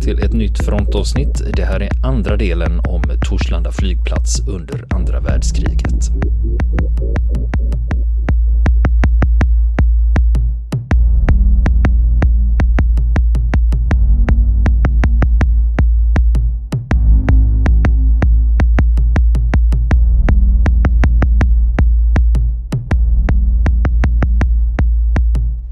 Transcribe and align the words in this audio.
till 0.00 0.18
ett 0.18 0.32
nytt 0.32 0.64
frontavsnitt. 0.64 1.42
Det 1.56 1.64
här 1.64 1.80
är 1.80 1.90
andra 2.02 2.36
delen 2.36 2.80
om 2.84 3.02
Torslanda 3.28 3.72
flygplats 3.72 4.48
under 4.48 4.84
andra 4.90 5.20
världskriget. 5.20 6.10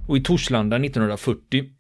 Och 0.06 0.16
i 0.16 0.20
Torslanda 0.20 0.76
1940 0.76 1.77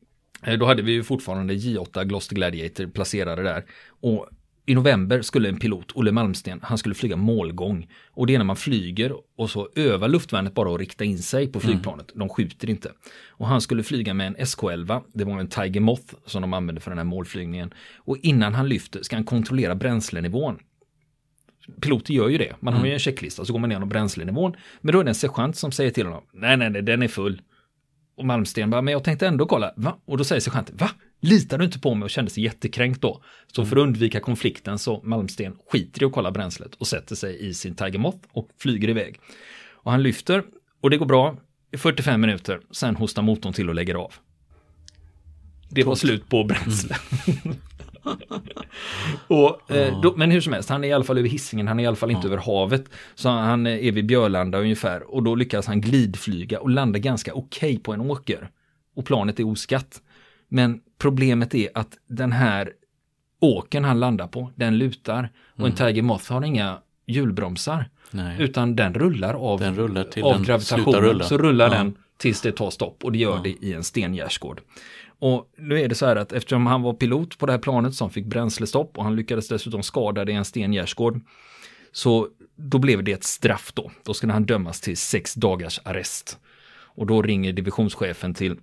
då 0.58 0.66
hade 0.66 0.82
vi 0.82 0.92
ju 0.92 1.02
fortfarande 1.02 1.54
J8 1.54 2.04
Gloster 2.04 2.34
Gladiator 2.34 2.86
placerade 2.86 3.42
där. 3.42 3.64
Och 4.00 4.28
i 4.68 4.74
november 4.74 5.22
skulle 5.22 5.48
en 5.48 5.58
pilot, 5.58 5.92
Olle 5.94 6.12
Malmsten, 6.12 6.60
han 6.62 6.78
skulle 6.78 6.94
flyga 6.94 7.16
målgång. 7.16 7.88
Och 8.10 8.26
det 8.26 8.34
är 8.34 8.38
när 8.38 8.44
man 8.44 8.56
flyger 8.56 9.12
och 9.36 9.50
så 9.50 9.68
övar 9.74 10.08
luftvärnet 10.08 10.54
bara 10.54 10.74
att 10.74 10.80
rikta 10.80 11.04
in 11.04 11.18
sig 11.18 11.52
på 11.52 11.60
flygplanet. 11.60 12.10
Mm. 12.10 12.18
De 12.18 12.34
skjuter 12.34 12.70
inte. 12.70 12.92
Och 13.28 13.46
han 13.46 13.60
skulle 13.60 13.82
flyga 13.82 14.14
med 14.14 14.26
en 14.26 14.36
SK11, 14.36 15.02
det 15.14 15.24
var 15.24 15.40
en 15.40 15.48
Tiger 15.48 15.80
Moth 15.80 16.14
som 16.26 16.42
de 16.42 16.52
använde 16.52 16.80
för 16.80 16.90
den 16.90 16.98
här 16.98 17.04
målflygningen. 17.04 17.74
Och 17.96 18.16
innan 18.16 18.54
han 18.54 18.68
lyfter 18.68 19.02
ska 19.02 19.16
han 19.16 19.24
kontrollera 19.24 19.74
bränslenivån. 19.74 20.58
Piloter 21.80 22.14
gör 22.14 22.28
ju 22.28 22.38
det, 22.38 22.56
man 22.60 22.74
har 22.74 22.80
ju 22.80 22.88
en 22.88 22.92
mm. 22.92 22.98
checklista 22.98 23.44
så 23.44 23.52
går 23.52 23.60
man 23.60 23.80
på 23.80 23.86
bränslenivån. 23.86 24.56
Men 24.80 24.92
då 24.92 25.00
är 25.00 25.04
det 25.04 25.10
en 25.10 25.14
sergeant 25.14 25.56
som 25.56 25.72
säger 25.72 25.90
till 25.90 26.06
honom, 26.06 26.24
nej 26.32 26.56
nej 26.56 26.70
nej 26.70 26.82
den 26.82 27.02
är 27.02 27.08
full. 27.08 27.42
Och 28.18 28.24
Malmsten 28.24 28.70
bara, 28.70 28.82
men 28.82 28.92
jag 28.92 29.04
tänkte 29.04 29.26
ändå 29.26 29.46
kolla, 29.46 29.72
va? 29.76 29.98
Och 30.04 30.18
då 30.18 30.24
säger 30.24 30.40
sergeanten, 30.40 30.76
va? 30.76 30.90
Litar 31.20 31.58
du 31.58 31.64
inte 31.64 31.78
på 31.78 31.94
mig 31.94 32.04
och 32.04 32.10
kände 32.10 32.30
sig 32.30 32.44
jättekränkt 32.44 33.00
då? 33.00 33.22
Så 33.52 33.66
för 33.66 33.76
att 33.76 33.82
undvika 33.82 34.20
konflikten 34.20 34.78
så 34.78 35.00
Malmsten 35.04 35.56
skiter 35.70 36.02
i 36.02 36.06
att 36.06 36.12
kolla 36.12 36.30
bränslet 36.30 36.74
och 36.74 36.86
sätter 36.86 37.14
sig 37.14 37.48
i 37.48 37.54
sin 37.54 37.74
Tiger 37.74 37.98
Moth 37.98 38.18
och 38.32 38.48
flyger 38.58 38.88
iväg. 38.88 39.20
Och 39.70 39.90
han 39.90 40.02
lyfter 40.02 40.42
och 40.80 40.90
det 40.90 40.96
går 40.96 41.06
bra 41.06 41.36
i 41.72 41.76
45 41.76 42.20
minuter, 42.20 42.60
sen 42.70 42.96
hostar 42.96 43.22
motorn 43.22 43.52
till 43.52 43.68
och 43.68 43.74
lägger 43.74 43.94
av. 43.94 44.14
Det 45.68 45.84
var 45.84 45.94
slut 45.94 46.28
på 46.28 46.44
bränsle. 46.44 46.96
Mm. 47.44 47.56
och, 49.26 49.70
eh, 49.70 50.00
då, 50.00 50.14
men 50.16 50.30
hur 50.30 50.40
som 50.40 50.52
helst, 50.52 50.68
han 50.68 50.84
är 50.84 50.88
i 50.88 50.92
alla 50.92 51.04
fall 51.04 51.18
över 51.18 51.28
hissingen, 51.28 51.68
han 51.68 51.80
är 51.80 51.84
i 51.84 51.86
alla 51.86 51.96
fall 51.96 52.10
inte 52.10 52.26
över 52.28 52.36
havet. 52.36 52.84
Så 53.14 53.28
han 53.28 53.66
är 53.66 53.92
vid 53.92 54.06
Björlanda 54.06 54.58
ungefär 54.58 55.14
och 55.14 55.22
då 55.22 55.34
lyckas 55.34 55.66
han 55.66 55.80
glidflyga 55.80 56.60
och 56.60 56.70
landa 56.70 56.98
ganska 56.98 57.34
okej 57.34 57.70
okay 57.70 57.78
på 57.78 57.92
en 57.92 58.00
åker. 58.00 58.50
Och 58.96 59.06
planet 59.06 59.40
är 59.40 59.46
oskatt. 59.46 60.02
Men 60.48 60.80
problemet 60.98 61.54
är 61.54 61.68
att 61.74 61.98
den 62.08 62.32
här 62.32 62.72
åken 63.40 63.84
han 63.84 64.00
landar 64.00 64.26
på, 64.26 64.50
den 64.54 64.78
lutar. 64.78 65.30
Och 65.52 65.58
en 65.58 65.64
mm. 65.64 65.76
Tiger 65.76 66.02
Moth 66.02 66.32
har 66.32 66.44
inga 66.44 66.78
hjulbromsar. 67.06 67.90
Nej. 68.10 68.42
Utan 68.42 68.76
den 68.76 68.94
rullar 68.94 69.34
av, 69.34 69.60
den 69.60 69.76
rullar 69.76 70.04
till 70.04 70.22
av 70.22 70.44
gravitationen. 70.44 71.00
Rulla. 71.00 71.24
Så 71.24 71.38
rullar 71.38 71.68
ja. 71.68 71.74
den 71.74 71.94
tills 72.16 72.40
det 72.40 72.52
tar 72.52 72.70
stopp 72.70 73.04
och 73.04 73.12
det 73.12 73.18
gör 73.18 73.36
ja. 73.36 73.40
det 73.42 73.66
i 73.66 73.72
en 73.74 73.84
stengärdsgård. 73.84 74.60
Och 75.20 75.50
nu 75.56 75.80
är 75.80 75.88
det 75.88 75.94
så 75.94 76.06
här 76.06 76.16
att 76.16 76.32
eftersom 76.32 76.66
han 76.66 76.82
var 76.82 76.92
pilot 76.92 77.38
på 77.38 77.46
det 77.46 77.52
här 77.52 77.58
planet 77.58 77.94
som 77.94 78.10
fick 78.10 78.26
bränslestopp 78.26 78.98
och 78.98 79.04
han 79.04 79.16
lyckades 79.16 79.48
dessutom 79.48 79.82
skada 79.82 80.24
det 80.24 80.32
i 80.32 80.34
en 80.34 80.44
stengärdsgård. 80.44 81.20
Så 81.92 82.28
då 82.56 82.78
blev 82.78 83.04
det 83.04 83.12
ett 83.12 83.24
straff 83.24 83.72
då. 83.74 83.90
Då 84.04 84.14
skulle 84.14 84.32
han 84.32 84.44
dömas 84.44 84.80
till 84.80 84.96
sex 84.96 85.34
dagars 85.34 85.80
arrest. 85.84 86.38
Och 86.98 87.06
då 87.06 87.22
ringer 87.22 87.52
divisionschefen 87.52 88.34
till 88.34 88.56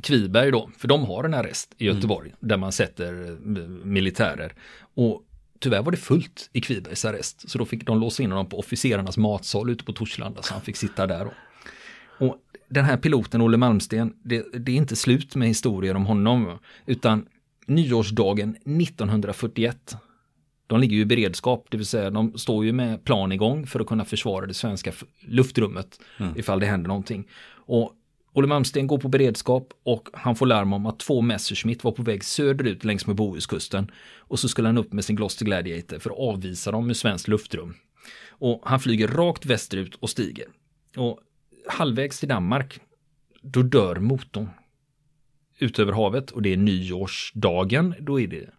Kviberg 0.00 0.50
då, 0.50 0.70
för 0.78 0.88
de 0.88 1.04
har 1.04 1.24
en 1.24 1.34
arrest 1.34 1.74
i 1.78 1.84
Göteborg 1.84 2.28
mm. 2.28 2.38
där 2.40 2.56
man 2.56 2.72
sätter 2.72 3.30
eh, 3.30 3.36
militärer. 3.84 4.54
Och 4.94 5.22
tyvärr 5.58 5.82
var 5.82 5.90
det 5.90 5.96
fullt 5.96 6.50
i 6.52 6.60
Kvibergs 6.60 7.04
arrest, 7.04 7.50
så 7.50 7.58
då 7.58 7.64
fick 7.64 7.86
de 7.86 8.00
låsa 8.00 8.22
in 8.22 8.30
honom 8.30 8.48
på 8.48 8.58
officerarnas 8.58 9.16
matsal 9.16 9.70
ute 9.70 9.84
på 9.84 9.92
Torslanda, 9.92 10.42
så 10.42 10.54
han 10.54 10.62
fick 10.62 10.76
sitta 10.76 11.06
där. 11.06 11.24
Då. 11.24 11.32
Den 12.72 12.84
här 12.84 12.96
piloten, 12.96 13.42
Olle 13.42 13.56
Malmsten, 13.56 14.12
det, 14.22 14.46
det 14.52 14.72
är 14.72 14.76
inte 14.76 14.96
slut 14.96 15.36
med 15.36 15.48
historier 15.48 15.96
om 15.96 16.06
honom, 16.06 16.58
utan 16.86 17.26
nyårsdagen 17.66 18.50
1941 18.50 19.96
de 20.72 20.80
ligger 20.80 20.96
ju 20.96 21.02
i 21.02 21.06
beredskap, 21.06 21.66
det 21.70 21.76
vill 21.76 21.86
säga 21.86 22.10
de 22.10 22.38
står 22.38 22.64
ju 22.64 22.72
med 22.72 23.04
plan 23.04 23.32
igång 23.32 23.66
för 23.66 23.80
att 23.80 23.86
kunna 23.86 24.04
försvara 24.04 24.46
det 24.46 24.54
svenska 24.54 24.92
luftrummet 25.20 26.00
mm. 26.18 26.38
ifall 26.38 26.60
det 26.60 26.66
händer 26.66 26.88
någonting. 26.88 27.28
Och 27.50 27.92
Olle 28.32 28.46
Malmsten 28.46 28.86
går 28.86 28.98
på 28.98 29.08
beredskap 29.08 29.72
och 29.82 30.08
han 30.12 30.36
får 30.36 30.46
larm 30.46 30.72
om 30.72 30.86
att 30.86 30.98
två 30.98 31.20
Messerschmitt 31.20 31.84
var 31.84 31.92
på 31.92 32.02
väg 32.02 32.24
söderut 32.24 32.84
längs 32.84 33.06
med 33.06 33.16
Bohuskusten. 33.16 33.90
Och 34.18 34.38
så 34.38 34.48
skulle 34.48 34.68
han 34.68 34.78
upp 34.78 34.92
med 34.92 35.04
sin 35.04 35.16
Gloster 35.16 35.44
Gladiator 35.44 35.98
för 35.98 36.10
att 36.10 36.18
avvisa 36.18 36.70
dem 36.70 36.90
ur 36.90 36.94
svenskt 36.94 37.28
luftrum. 37.28 37.74
Och 38.30 38.62
han 38.64 38.80
flyger 38.80 39.08
rakt 39.08 39.46
västerut 39.46 39.94
och 39.94 40.10
stiger. 40.10 40.46
Och 40.96 41.20
halvvägs 41.68 42.18
till 42.18 42.28
Danmark, 42.28 42.80
då 43.42 43.62
dör 43.62 43.96
motorn. 43.96 44.48
Ut 45.58 45.78
över 45.78 45.92
havet 45.92 46.30
och 46.30 46.42
det 46.42 46.52
är 46.52 46.56
nyårsdagen, 46.56 47.94
då 48.00 48.20
är 48.20 48.26
det 48.26 48.50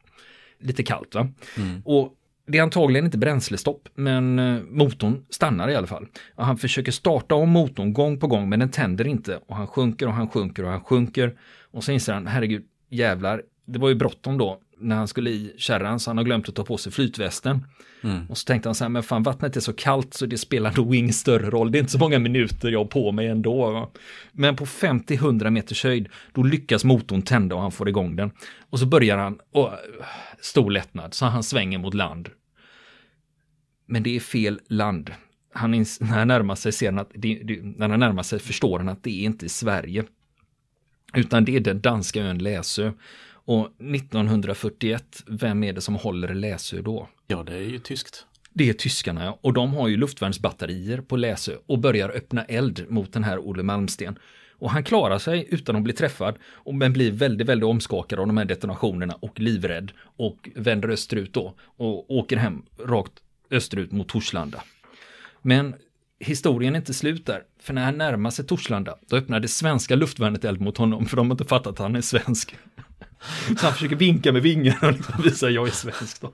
lite 0.59 0.83
kallt 0.83 1.15
va. 1.15 1.27
Mm. 1.57 1.81
Och 1.85 2.13
det 2.47 2.57
är 2.57 2.61
antagligen 2.61 3.05
inte 3.05 3.17
bränslestopp, 3.17 3.89
men 3.95 4.39
eh, 4.39 4.61
motorn 4.69 5.25
stannar 5.29 5.69
i 5.69 5.75
alla 5.75 5.87
fall. 5.87 6.07
Och 6.35 6.45
han 6.45 6.57
försöker 6.57 6.91
starta 6.91 7.35
om 7.35 7.49
motorn 7.49 7.93
gång 7.93 8.19
på 8.19 8.27
gång, 8.27 8.49
men 8.49 8.59
den 8.59 8.71
tänder 8.71 9.07
inte. 9.07 9.39
Och 9.47 9.55
han 9.55 9.67
sjunker 9.67 10.07
och 10.07 10.13
han 10.13 10.29
sjunker 10.29 10.63
och 10.63 10.71
han 10.71 10.83
sjunker. 10.83 11.37
Och 11.71 11.83
så 11.83 11.91
inser 11.91 12.13
han, 12.13 12.27
herregud, 12.27 12.63
jävlar, 12.89 13.43
det 13.65 13.79
var 13.79 13.89
ju 13.89 13.95
bråttom 13.95 14.37
då 14.37 14.59
när 14.83 14.95
han 14.95 15.07
skulle 15.07 15.29
i 15.29 15.53
kärran 15.57 15.99
så 15.99 16.09
han 16.09 16.17
har 16.17 16.23
glömt 16.23 16.49
att 16.49 16.55
ta 16.55 16.63
på 16.63 16.77
sig 16.77 16.91
flytvästen. 16.91 17.66
Mm. 18.03 18.25
Och 18.29 18.38
så 18.38 18.45
tänkte 18.45 18.69
han 18.69 18.75
så 18.75 18.83
här, 18.83 18.89
men 18.89 19.03
fan 19.03 19.23
vattnet 19.23 19.55
är 19.55 19.59
så 19.61 19.73
kallt 19.73 20.13
så 20.13 20.25
det 20.25 20.38
spelar 20.38 20.73
nog 20.77 20.95
ingen 20.95 21.13
större 21.13 21.49
roll. 21.49 21.71
Det 21.71 21.77
är 21.77 21.79
inte 21.79 21.91
så 21.91 21.99
många 21.99 22.19
minuter 22.19 22.71
jag 22.71 22.79
har 22.79 22.85
på 22.85 23.11
mig 23.11 23.27
ändå. 23.27 23.91
Men 24.31 24.55
på 24.55 24.66
50-100 24.66 25.49
meters 25.49 25.83
höjd, 25.83 26.09
då 26.33 26.44
lyckas 26.44 26.83
motorn 26.83 27.21
tända 27.21 27.55
och 27.55 27.61
han 27.61 27.71
får 27.71 27.89
igång 27.89 28.16
den. 28.16 28.31
Och 28.69 28.79
så 28.79 28.85
börjar 28.85 29.17
han, 29.17 29.39
och, 29.51 29.71
stor 30.41 30.71
lättnad, 30.71 31.13
så 31.13 31.25
han 31.25 31.44
svänger 31.44 31.77
mot 31.77 31.94
land. 31.94 32.29
Men 33.85 34.03
det 34.03 34.15
är 34.15 34.19
fel 34.19 34.59
land. 34.67 35.11
Han, 35.53 35.71
när 35.71 36.05
han 36.05 36.27
närmar 36.27 36.55
sig 36.55 36.71
ser 36.71 36.85
han 36.85 37.00
att, 37.00 37.11
det, 37.15 37.41
det, 37.44 37.59
när 37.63 37.89
han 37.89 38.00
närmar 38.00 38.23
sig 38.23 38.39
förstår 38.39 38.79
han 38.79 38.89
att 38.89 39.03
det 39.03 39.21
är 39.21 39.25
inte 39.25 39.50
Sverige. 39.50 40.03
Utan 41.13 41.45
det 41.45 41.55
är 41.55 41.59
den 41.59 41.81
danska 41.81 42.21
ön 42.21 42.38
Läsö. 42.38 42.91
Och 43.45 43.65
1941, 43.65 45.23
vem 45.27 45.63
är 45.63 45.73
det 45.73 45.81
som 45.81 45.95
håller 45.95 46.33
Läsö 46.33 46.81
då? 46.81 47.09
Ja, 47.27 47.43
det 47.43 47.53
är 47.53 47.69
ju 47.69 47.79
tyskt. 47.79 48.25
Det 48.53 48.69
är 48.69 48.73
tyskarna 48.73 49.33
och 49.41 49.53
de 49.53 49.73
har 49.73 49.87
ju 49.87 49.97
luftvärnsbatterier 49.97 51.01
på 51.01 51.17
Läsö 51.17 51.55
och 51.65 51.79
börjar 51.79 52.09
öppna 52.09 52.45
eld 52.45 52.85
mot 52.89 53.13
den 53.13 53.23
här 53.23 53.39
Olle 53.39 53.63
Malmsten. 53.63 54.19
Och 54.51 54.71
han 54.71 54.83
klarar 54.83 55.19
sig 55.19 55.47
utan 55.49 55.75
att 55.75 55.83
bli 55.83 55.93
träffad, 55.93 56.35
men 56.73 56.93
blir 56.93 57.11
väldigt, 57.11 57.47
väldigt 57.47 57.67
omskakad 57.67 58.19
av 58.19 58.27
de 58.27 58.37
här 58.37 58.45
detonationerna 58.45 59.13
och 59.13 59.39
livrädd 59.39 59.91
och 60.17 60.49
vänder 60.55 60.89
österut 60.89 61.33
då 61.33 61.55
och 61.59 62.11
åker 62.11 62.37
hem 62.37 62.65
rakt 62.79 63.13
österut 63.51 63.91
mot 63.91 64.07
Torslanda. 64.07 64.63
Men 65.41 65.75
historien 66.19 66.75
är 66.75 66.79
inte 66.79 66.93
slut 66.93 67.25
där, 67.25 67.43
för 67.59 67.73
när 67.73 67.85
han 67.85 67.97
närmar 67.97 68.29
sig 68.29 68.45
Torslanda, 68.45 68.97
då 69.09 69.15
öppnar 69.15 69.39
det 69.39 69.47
svenska 69.47 69.95
luftvärnet 69.95 70.45
eld 70.45 70.61
mot 70.61 70.77
honom, 70.77 71.05
för 71.05 71.17
de 71.17 71.29
har 71.29 71.33
inte 71.33 71.45
fattat 71.45 71.71
att 71.71 71.79
han 71.79 71.95
är 71.95 72.01
svensk. 72.01 72.55
Så 73.57 73.65
han 73.65 73.73
försöker 73.73 73.95
vinka 73.95 74.31
med 74.31 74.41
vingarna 74.41 74.88
och 74.88 74.94
liksom 74.94 75.21
visa 75.23 75.50
jag 75.50 75.67
är 75.67 75.71
svensk 75.71 76.21
då. 76.21 76.31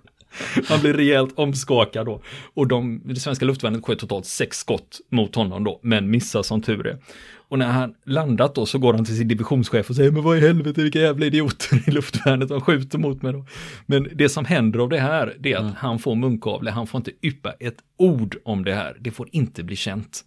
Han 0.68 0.80
blir 0.80 0.94
rejält 0.94 1.34
omskakad 1.36 2.06
då. 2.06 2.22
Och 2.54 2.68
de, 2.68 3.02
det 3.06 3.16
svenska 3.16 3.46
luftvärnet 3.46 3.86
sköt 3.86 4.00
totalt 4.00 4.26
sex 4.26 4.58
skott 4.58 5.00
mot 5.10 5.36
honom 5.36 5.64
då, 5.64 5.80
men 5.84 6.12
missar 6.12 6.44
som 6.44 6.62
tur 6.62 6.88
är. 6.88 6.98
Och 7.50 7.60
när 7.60 7.68
han 7.68 7.96
landat 8.06 8.56
då 8.56 8.66
så 8.66 8.78
går 8.78 8.94
han 8.94 9.06
till 9.06 9.18
sin 9.18 9.28
divisionschef 9.28 9.90
och 9.90 9.96
säger 9.96 10.12
men 10.12 10.24
vad 10.24 10.38
i 10.38 10.42
helvete 10.42 10.84
vilka 10.84 11.00
jävla 11.00 11.26
idioter 11.26 11.90
i 11.90 11.92
luftvärnet 11.92 12.50
de 12.50 12.62
skjuter 12.62 12.98
mot 12.98 13.22
mig 13.22 13.34
då. 13.34 13.46
Men 13.86 14.08
det 14.16 14.30
som 14.30 14.46
händer 14.46 14.80
av 14.80 14.90
det 14.90 15.00
här 15.00 15.36
det 15.40 15.52
är 15.52 15.56
att 15.56 15.62
mm. 15.62 15.76
han 15.78 16.00
får 16.00 16.16
munkavle, 16.16 16.72
han 16.72 16.88
får 16.88 16.98
inte 16.98 17.12
yppa 17.22 17.52
ett 17.52 17.78
ord 17.98 18.38
om 18.46 18.64
det 18.64 18.74
här. 18.74 18.98
Det 19.00 19.12
får 19.12 19.30
inte 19.32 19.64
bli 19.64 19.76
känt. 19.76 20.26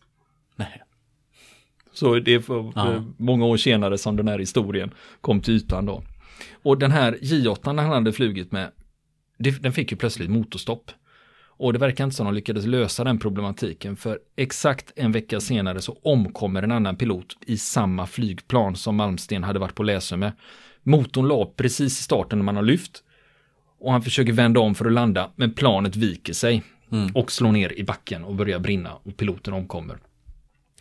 Nej. 0.57 0.83
Så 1.93 2.19
det 2.19 2.35
är 2.35 2.41
för, 2.41 2.73
för 2.73 3.05
många 3.17 3.45
år 3.45 3.57
senare 3.57 3.99
som 3.99 4.17
den 4.17 4.29
här 4.29 4.39
historien 4.39 4.91
kom 5.21 5.41
till 5.41 5.55
ytan 5.55 5.87
då. 5.87 6.03
Och 6.53 6.79
den 6.79 6.91
här 6.91 7.19
J8 7.23 7.59
han 7.65 7.79
hade 7.79 8.13
flugit 8.13 8.53
med, 8.53 8.71
den 9.39 9.73
fick 9.73 9.91
ju 9.91 9.97
plötsligt 9.97 10.31
motorstopp. 10.31 10.91
Och 11.63 11.73
det 11.73 11.79
verkar 11.79 12.05
inte 12.05 12.17
som 12.17 12.27
de 12.27 12.35
lyckades 12.35 12.67
lösa 12.67 13.05
den 13.05 13.19
problematiken 13.19 13.97
för 13.97 14.19
exakt 14.37 14.93
en 14.97 15.13
vecka 15.13 15.41
senare 15.41 15.81
så 15.81 15.99
omkommer 16.03 16.63
en 16.63 16.73
annan 16.73 16.97
pilot 16.97 17.37
i 17.47 17.59
samma 17.59 18.07
flygplan 18.07 18.77
som 18.77 18.97
Malmsten 18.97 19.45
hade 19.45 19.59
varit 19.59 19.75
på 19.75 19.83
Läsö 19.83 20.17
med. 20.17 20.33
Motorn 20.83 21.29
la 21.29 21.53
precis 21.57 22.01
i 22.01 22.03
starten 22.03 22.39
när 22.39 22.45
man 22.45 22.57
har 22.57 22.63
lyft 22.63 23.03
och 23.79 23.93
han 23.93 24.03
försöker 24.03 24.33
vända 24.33 24.61
om 24.61 24.75
för 24.75 24.85
att 24.85 24.93
landa 24.93 25.31
men 25.37 25.53
planet 25.53 25.97
viker 25.97 26.33
sig 26.33 26.63
mm. 26.93 27.11
och 27.15 27.33
slår 27.33 27.53
ner 27.53 27.73
i 27.73 27.85
backen 27.85 28.25
och 28.25 28.35
börjar 28.35 28.59
brinna 28.59 28.95
och 28.95 29.17
piloten 29.17 29.55
omkommer. 29.55 29.99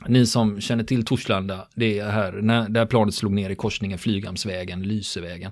Ni 0.07 0.25
som 0.25 0.61
känner 0.61 0.83
till 0.83 1.05
Torslanda, 1.05 1.67
det 1.75 1.99
är 1.99 2.09
här, 2.09 2.31
när 2.31 2.69
där 2.69 2.85
planet 2.85 3.15
slog 3.15 3.33
ner 3.33 3.49
i 3.49 3.55
korsningen 3.55 3.97
Flygamsvägen, 3.97 4.81
Lysevägen, 4.81 5.51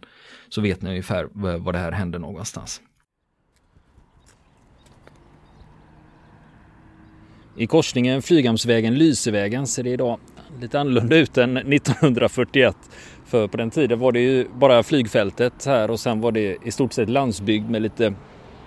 så 0.49 0.61
vet 0.61 0.81
ni 0.81 0.89
ungefär 0.89 1.27
var 1.57 1.73
det 1.73 1.79
här 1.79 1.91
hände 1.91 2.19
någonstans. 2.19 2.81
I 7.57 7.67
korsningen 7.67 8.21
Flygamsvägen, 8.21 8.95
Lysevägen 8.95 9.67
ser 9.67 9.83
det 9.83 9.89
idag 9.89 10.19
lite 10.61 10.79
annorlunda 10.79 11.17
ut 11.17 11.37
än 11.37 11.57
1941. 11.57 12.75
För 13.25 13.47
på 13.47 13.57
den 13.57 13.69
tiden 13.69 13.99
var 13.99 14.11
det 14.11 14.19
ju 14.19 14.47
bara 14.53 14.83
flygfältet 14.83 15.65
här 15.65 15.91
och 15.91 15.99
sen 15.99 16.21
var 16.21 16.31
det 16.31 16.57
i 16.65 16.71
stort 16.71 16.93
sett 16.93 17.09
landsbygd 17.09 17.69
med 17.69 17.81
lite, 17.81 18.13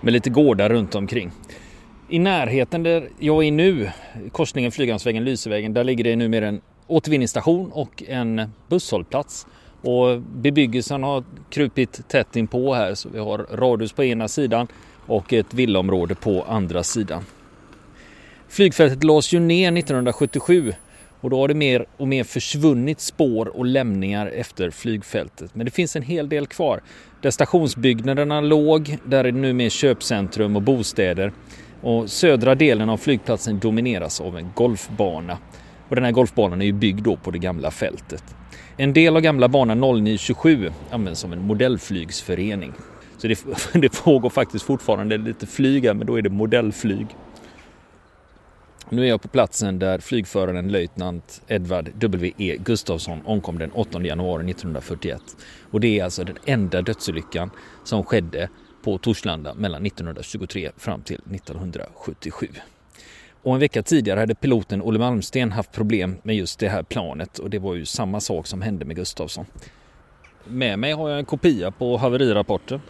med 0.00 0.12
lite 0.12 0.30
gårdar 0.30 0.68
runt 0.68 0.94
omkring. 0.94 1.30
I 2.12 2.18
närheten 2.18 2.82
där 2.82 3.08
jag 3.18 3.44
är 3.44 3.52
nu, 3.52 3.90
korsningen 4.32 4.72
Flyghamnsvägen, 4.72 5.24
Lysevägen, 5.24 5.74
där 5.74 5.84
ligger 5.84 6.04
det 6.04 6.16
numera 6.16 6.48
en 6.48 6.60
återvinningsstation 6.86 7.72
och 7.72 8.02
en 8.08 8.42
busshållplats. 8.68 9.46
Och 9.82 10.20
bebyggelsen 10.20 11.02
har 11.02 11.24
krupit 11.50 12.08
tätt 12.08 12.36
inpå 12.36 12.74
här 12.74 12.94
så 12.94 13.08
vi 13.08 13.18
har 13.18 13.38
radhus 13.38 13.92
på 13.92 14.04
ena 14.04 14.28
sidan 14.28 14.66
och 15.06 15.32
ett 15.32 15.54
villaområde 15.54 16.14
på 16.14 16.42
andra 16.42 16.82
sidan. 16.82 17.24
Flygfältet 18.48 19.04
lades 19.04 19.32
ju 19.32 19.40
ner 19.40 19.78
1977 19.78 20.72
och 21.20 21.30
då 21.30 21.38
har 21.38 21.48
det 21.48 21.54
mer 21.54 21.86
och 21.96 22.08
mer 22.08 22.24
försvunnit 22.24 23.00
spår 23.00 23.56
och 23.56 23.66
lämningar 23.66 24.26
efter 24.26 24.70
flygfältet. 24.70 25.54
Men 25.54 25.64
det 25.64 25.70
finns 25.70 25.96
en 25.96 26.02
hel 26.02 26.28
del 26.28 26.46
kvar. 26.46 26.80
Där 27.20 27.30
stationsbyggnaderna 27.30 28.40
låg, 28.40 28.96
där 29.04 29.18
är 29.18 29.32
det 29.32 29.38
nu 29.38 29.52
mer 29.52 29.68
köpcentrum 29.68 30.56
och 30.56 30.62
bostäder. 30.62 31.32
Och 31.82 32.10
södra 32.10 32.54
delen 32.54 32.88
av 32.88 32.96
flygplatsen 32.96 33.58
domineras 33.58 34.20
av 34.20 34.38
en 34.38 34.50
golfbana. 34.54 35.38
Och 35.88 35.94
den 35.94 36.04
här 36.04 36.12
golfbanan 36.12 36.62
är 36.62 36.66
ju 36.66 36.72
byggd 36.72 37.04
då 37.04 37.16
på 37.16 37.30
det 37.30 37.38
gamla 37.38 37.70
fältet. 37.70 38.24
En 38.76 38.92
del 38.92 39.16
av 39.16 39.22
gamla 39.22 39.48
banan 39.48 39.80
0927 39.80 40.70
används 40.90 41.20
som 41.20 41.32
en 41.32 41.42
modellflygsförening. 41.42 42.72
Så 43.18 43.28
det, 43.28 43.44
det 43.72 44.02
pågår 44.02 44.30
faktiskt 44.30 44.64
fortfarande 44.64 45.18
lite 45.18 45.46
flyga, 45.46 45.94
men 45.94 46.06
då 46.06 46.18
är 46.18 46.22
det 46.22 46.30
modellflyg. 46.30 47.06
Nu 48.88 49.04
är 49.04 49.08
jag 49.08 49.22
på 49.22 49.28
platsen 49.28 49.78
där 49.78 49.98
flygföraren 49.98 50.68
löjtnant 50.68 51.42
Edvard 51.48 51.90
W.E. 51.94 52.56
Gustafsson 52.64 53.20
omkom 53.24 53.58
den 53.58 53.72
8 53.72 54.02
januari 54.02 54.50
1941. 54.50 55.22
Och 55.70 55.80
det 55.80 55.98
är 55.98 56.04
alltså 56.04 56.24
den 56.24 56.36
enda 56.44 56.82
dödsolyckan 56.82 57.50
som 57.84 58.04
skedde 58.04 58.48
på 58.82 58.98
Torslanda 58.98 59.54
mellan 59.54 59.86
1923 59.86 60.70
fram 60.76 61.02
till 61.02 61.20
1977. 61.34 62.46
Och 63.42 63.54
en 63.54 63.60
vecka 63.60 63.82
tidigare 63.82 64.20
hade 64.20 64.34
piloten 64.34 64.82
Olle 64.82 64.98
Malmsten 64.98 65.52
haft 65.52 65.72
problem 65.72 66.16
med 66.22 66.36
just 66.36 66.58
det 66.58 66.68
här 66.68 66.82
planet 66.82 67.38
och 67.38 67.50
det 67.50 67.58
var 67.58 67.74
ju 67.74 67.84
samma 67.84 68.20
sak 68.20 68.46
som 68.46 68.62
hände 68.62 68.84
med 68.84 68.96
Gustafsson. 68.96 69.46
Med 70.44 70.78
mig 70.78 70.92
har 70.92 71.08
jag 71.08 71.18
en 71.18 71.24
kopia 71.24 71.70
på 71.70 71.96
haverirapporten 71.96 72.80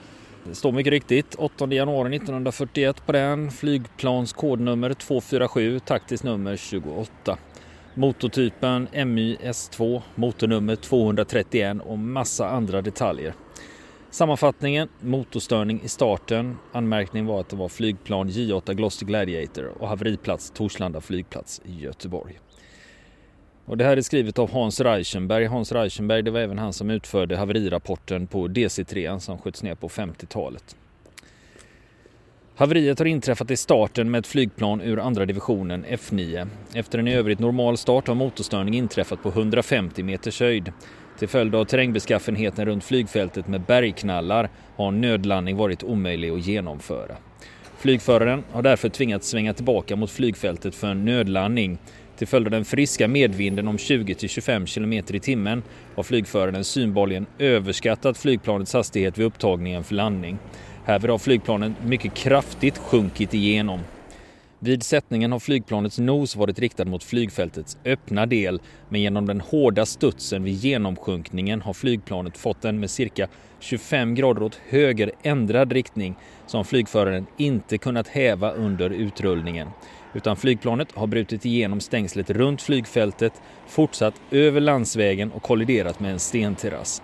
det 0.45 0.55
står 0.55 0.73
mycket 0.73 0.91
riktigt 0.91 1.35
8 1.35 1.67
januari 1.67 2.17
1941 2.17 3.07
på 3.07 3.13
den. 3.13 3.51
Flygplans 3.51 4.33
kodnummer 4.33 4.95
247, 4.95 5.79
taktiskt 5.79 6.25
nummer 6.25 6.57
28. 6.57 7.39
Motortypen 7.95 8.89
MYS2, 8.89 10.03
motornummer 10.15 10.77
231 10.77 11.77
och 11.85 11.99
massa 11.99 12.49
andra 12.49 12.83
detaljer. 12.83 13.35
Sammanfattningen, 14.13 14.89
motorstörning 15.01 15.81
i 15.85 15.89
starten. 15.89 16.57
Anmärkning 16.73 17.27
var 17.27 17.41
att 17.41 17.49
det 17.49 17.57
var 17.57 17.69
flygplan 17.69 18.29
J8 18.29 18.75
Gloster 18.75 19.07
Gladiator 19.07 19.73
och 19.79 19.89
haveriplats 19.89 20.51
Torslanda 20.51 21.01
flygplats 21.01 21.61
i 21.65 21.81
Göteborg. 21.81 22.39
Och 23.65 23.77
det 23.77 23.85
här 23.85 23.97
är 23.97 24.01
skrivet 24.01 24.39
av 24.39 24.51
Hans 24.51 24.81
Reichenberg. 24.81 25.45
Hans 25.45 25.73
Reichenberg 25.73 26.23
det 26.23 26.31
var 26.31 26.41
även 26.41 26.59
han 26.59 26.73
som 26.73 26.91
utförde 26.91 27.37
haverirapporten 27.37 28.27
på 28.27 28.49
DC-3 28.49 29.19
som 29.19 29.39
sköts 29.39 29.63
ner 29.63 29.75
på 29.75 29.89
50-talet. 29.89 30.77
Haveriet 32.55 32.99
har 32.99 33.07
inträffat 33.07 33.51
i 33.51 33.57
starten 33.57 34.11
med 34.11 34.19
ett 34.19 34.27
flygplan 34.27 34.81
ur 34.81 34.99
andra 34.99 35.27
divisionen 35.27 35.85
F9. 35.85 36.49
Efter 36.75 36.99
en 36.99 37.09
i 37.09 37.15
övrigt 37.15 37.39
normal 37.39 37.77
start 37.77 38.09
har 38.09 38.15
motorstörning 38.15 38.75
inträffat 38.75 39.23
på 39.23 39.29
150 39.29 40.03
meters 40.03 40.41
höjd. 40.41 40.73
Till 41.23 41.29
följd 41.29 41.55
av 41.55 41.65
terrängbeskaffenheten 41.65 42.67
runt 42.67 42.85
flygfältet 42.85 43.49
med 43.49 43.61
bergknallar 43.61 44.49
har 44.77 44.91
nödlandning 44.91 45.57
varit 45.57 45.83
omöjlig 45.83 46.31
att 46.31 46.47
genomföra. 46.47 47.17
Flygföraren 47.79 48.45
har 48.53 48.63
därför 48.63 48.89
tvingats 48.89 49.29
svänga 49.29 49.55
tillbaka 49.55 49.97
mot 49.97 50.11
flygfältet 50.11 50.75
för 50.75 50.87
en 50.87 51.05
nödlandning 51.05 51.79
till 52.19 52.27
följd 52.27 52.47
av 52.47 52.51
den 52.51 52.65
friska 52.65 53.09
medvinden 53.09 53.69
om 53.69 53.77
20-25 53.77 54.75
km 54.75 54.93
i 54.93 55.21
timmen 55.21 55.63
har 55.97 56.03
flygföraren 56.03 56.65
synbarligen 56.65 57.27
överskattat 57.39 58.19
flygplanets 58.19 58.73
hastighet 58.73 59.19
vid 59.19 59.27
upptagningen 59.27 59.85
för 59.85 59.95
landning. 59.95 60.39
Härvid 60.85 61.11
har 61.11 61.19
flygplanet 61.19 61.73
mycket 61.85 62.15
kraftigt 62.15 62.79
sjunkit 62.79 63.35
igenom. 63.35 63.81
Vid 64.65 64.83
sättningen 64.83 65.33
har 65.33 65.39
flygplanets 65.39 65.99
nos 65.99 66.37
varit 66.37 66.59
riktad 66.59 66.85
mot 66.85 67.05
flygfältets 67.05 67.79
öppna 67.85 68.27
del 68.27 68.61
men 68.89 69.01
genom 69.01 69.27
den 69.27 69.41
hårda 69.41 69.87
studsen 69.87 70.45
vid 70.45 70.55
genomsjunkningen 70.55 71.63
har 71.63 71.73
flygplanet 71.73 72.39
fått 72.39 72.65
en 72.65 72.81
med 72.81 72.91
cirka 72.91 73.29
25 73.61 74.15
grader 74.15 74.43
åt 74.43 74.61
höger 74.69 75.13
ändrad 75.23 75.73
riktning 75.73 76.15
som 76.47 76.65
flygföraren 76.65 77.27
inte 77.37 77.79
kunnat 77.79 78.09
häva 78.09 78.53
under 78.53 78.91
utrullningen 78.91 79.69
utan 80.15 80.37
flygplanet 80.37 80.93
har 80.93 81.07
brutit 81.07 81.45
igenom 81.45 81.81
stängslet 81.81 82.31
runt 82.31 82.63
flygfältet, 82.63 83.33
fortsatt 83.67 84.15
över 84.31 84.61
landsvägen 84.61 85.33
och 85.33 85.43
kolliderat 85.43 86.01
med 86.01 86.13
en 86.13 86.19
stenterrass. 86.19 87.03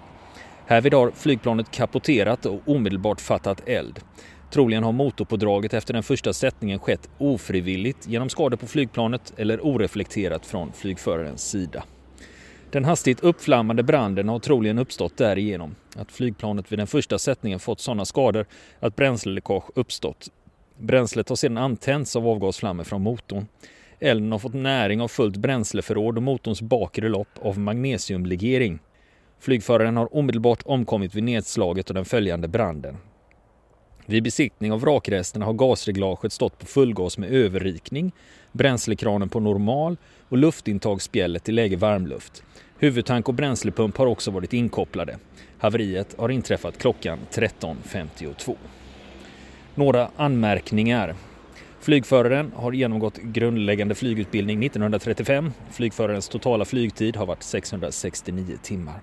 Härvid 0.66 0.94
har 0.94 1.10
flygplanet 1.10 1.70
kapoterat 1.70 2.46
och 2.46 2.60
omedelbart 2.66 3.20
fattat 3.20 3.68
eld. 3.68 4.00
Troligen 4.50 4.84
har 4.84 4.92
motorpådraget 4.92 5.74
efter 5.74 5.94
den 5.94 6.02
första 6.02 6.32
sättningen 6.32 6.78
skett 6.78 7.08
ofrivilligt 7.18 8.08
genom 8.08 8.28
skador 8.28 8.56
på 8.56 8.66
flygplanet 8.66 9.32
eller 9.36 9.60
oreflekterat 9.60 10.46
från 10.46 10.72
flygförarens 10.72 11.50
sida. 11.50 11.84
Den 12.70 12.84
hastigt 12.84 13.20
uppflammande 13.20 13.82
branden 13.82 14.28
har 14.28 14.38
troligen 14.38 14.78
uppstått 14.78 15.16
därigenom 15.16 15.74
att 15.96 16.12
flygplanet 16.12 16.72
vid 16.72 16.78
den 16.78 16.86
första 16.86 17.18
sättningen 17.18 17.58
fått 17.58 17.80
sådana 17.80 18.04
skador 18.04 18.46
att 18.80 18.96
bränsleläckage 18.96 19.70
uppstått 19.74 20.28
Bränslet 20.78 21.28
har 21.28 21.36
sedan 21.36 21.58
antänts 21.58 22.16
av 22.16 22.28
avgasflammor 22.28 22.84
från 22.84 23.02
motorn. 23.02 23.46
Elden 24.00 24.32
har 24.32 24.38
fått 24.38 24.54
näring 24.54 25.00
av 25.00 25.08
fullt 25.08 25.36
bränsleförråd 25.36 26.16
och 26.16 26.22
motorns 26.22 26.62
bakre 26.62 27.08
lopp 27.08 27.28
av 27.42 27.58
magnesiumlegering. 27.58 28.78
Flygföraren 29.40 29.96
har 29.96 30.16
omedelbart 30.16 30.62
omkommit 30.64 31.14
vid 31.14 31.24
nedslaget 31.24 31.88
och 31.88 31.94
den 31.94 32.04
följande 32.04 32.48
branden. 32.48 32.96
Vid 34.10 34.22
besiktning 34.22 34.72
av 34.72 34.80
vrakresterna 34.80 35.46
har 35.46 35.52
gasreglaget 35.52 36.32
stått 36.32 36.58
på 36.58 36.66
fullgas 36.66 37.18
med 37.18 37.32
överrikning, 37.32 38.12
bränslekranen 38.52 39.28
på 39.28 39.40
normal 39.40 39.96
och 40.28 40.38
luftintagsspjället 40.38 41.48
i 41.48 41.52
läge 41.52 41.76
varmluft. 41.76 42.42
Huvudtank 42.78 43.28
och 43.28 43.34
bränslepump 43.34 43.96
har 43.96 44.06
också 44.06 44.30
varit 44.30 44.52
inkopplade. 44.52 45.18
Haveriet 45.58 46.14
har 46.18 46.28
inträffat 46.28 46.78
klockan 46.78 47.18
13.52. 47.32 48.56
Några 49.74 50.10
anmärkningar. 50.16 51.14
Flygföraren 51.80 52.52
har 52.56 52.72
genomgått 52.72 53.18
grundläggande 53.18 53.94
flygutbildning 53.94 54.64
1935. 54.64 55.52
Flygförarens 55.70 56.28
totala 56.28 56.64
flygtid 56.64 57.16
har 57.16 57.26
varit 57.26 57.42
669 57.42 58.58
timmar. 58.62 59.00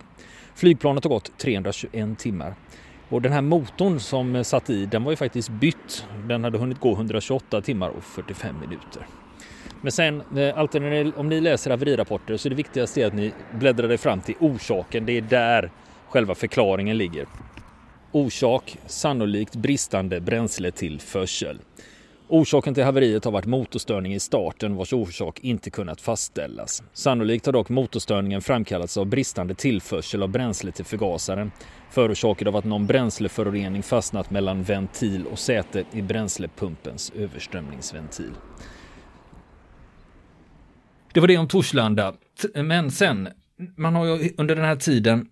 Flygplanet 0.56 1.04
har 1.04 1.10
gått 1.10 1.38
321 1.38 2.20
timmar. 2.20 2.56
Och 3.16 3.22
den 3.22 3.32
här 3.32 3.42
motorn 3.42 4.00
som 4.00 4.44
satt 4.44 4.70
i, 4.70 4.86
den 4.86 5.04
var 5.04 5.12
ju 5.12 5.16
faktiskt 5.16 5.50
bytt. 5.50 6.06
Den 6.28 6.44
hade 6.44 6.58
hunnit 6.58 6.80
gå 6.80 6.94
128 6.94 7.62
timmar 7.62 7.90
och 7.90 8.04
45 8.04 8.60
minuter. 8.60 9.08
Men 9.82 9.92
sen, 9.92 10.38
eh, 10.38 10.58
alltid 10.58 10.82
när 10.82 10.90
ni, 10.90 11.12
om 11.16 11.30
ni 11.30 11.42
läser 11.42 11.72
haverirapporter 11.72 12.38
så 12.38 12.48
är 12.48 12.50
det 12.50 12.56
viktigaste 12.56 13.08
att 13.08 13.14
ni 13.14 13.34
bläddrar 13.60 13.92
er 13.92 13.98
fram 13.98 14.22
till 14.22 14.36
orsaken. 14.40 15.06
Det 15.06 15.18
är 15.18 15.22
där 15.22 15.72
själva 16.10 16.36
förklaringen 16.36 16.98
ligger. 16.98 17.26
Orsak 18.12 18.78
sannolikt 18.88 19.56
bristande 19.56 20.20
bränsletillförsel. 20.20 21.60
Orsaken 22.28 22.74
till 22.74 22.84
haveriet 22.84 23.26
har 23.26 23.32
varit 23.32 23.46
motorstörning 23.46 24.14
i 24.14 24.20
starten 24.20 24.76
vars 24.76 24.94
orsak 24.94 25.40
inte 25.40 25.70
kunnat 25.70 26.02
fastställas. 26.02 26.84
Sannolikt 26.94 27.46
har 27.46 27.54
dock 27.54 27.70
motorstörningen 27.70 28.42
framkallats 28.42 28.98
av 28.98 29.06
bristande 29.06 29.56
tillförsel 29.56 30.24
av 30.24 30.30
bränsle 30.30 30.72
till 30.72 30.86
förgasaren 30.86 31.52
förorsakad 31.92 32.48
av 32.48 32.56
att 32.56 32.66
någon 32.66 32.88
bränsleförorening 32.88 33.84
fastnat 33.84 34.32
mellan 34.32 34.64
ventil 34.64 35.26
och 35.28 35.40
säte 35.40 35.84
i 35.92 36.02
bränslepumpens 36.02 37.12
överströmningsventil. 37.16 38.32
Det 41.14 41.20
var 41.20 41.28
det 41.28 41.38
om 41.38 41.48
Torslanda. 41.48 42.14
Men 42.56 42.92
sen, 42.92 43.30
man 43.78 43.96
har 43.96 44.06
ju 44.06 44.34
under 44.38 44.56
den 44.56 44.66
här 44.66 44.76
tiden 44.76 45.30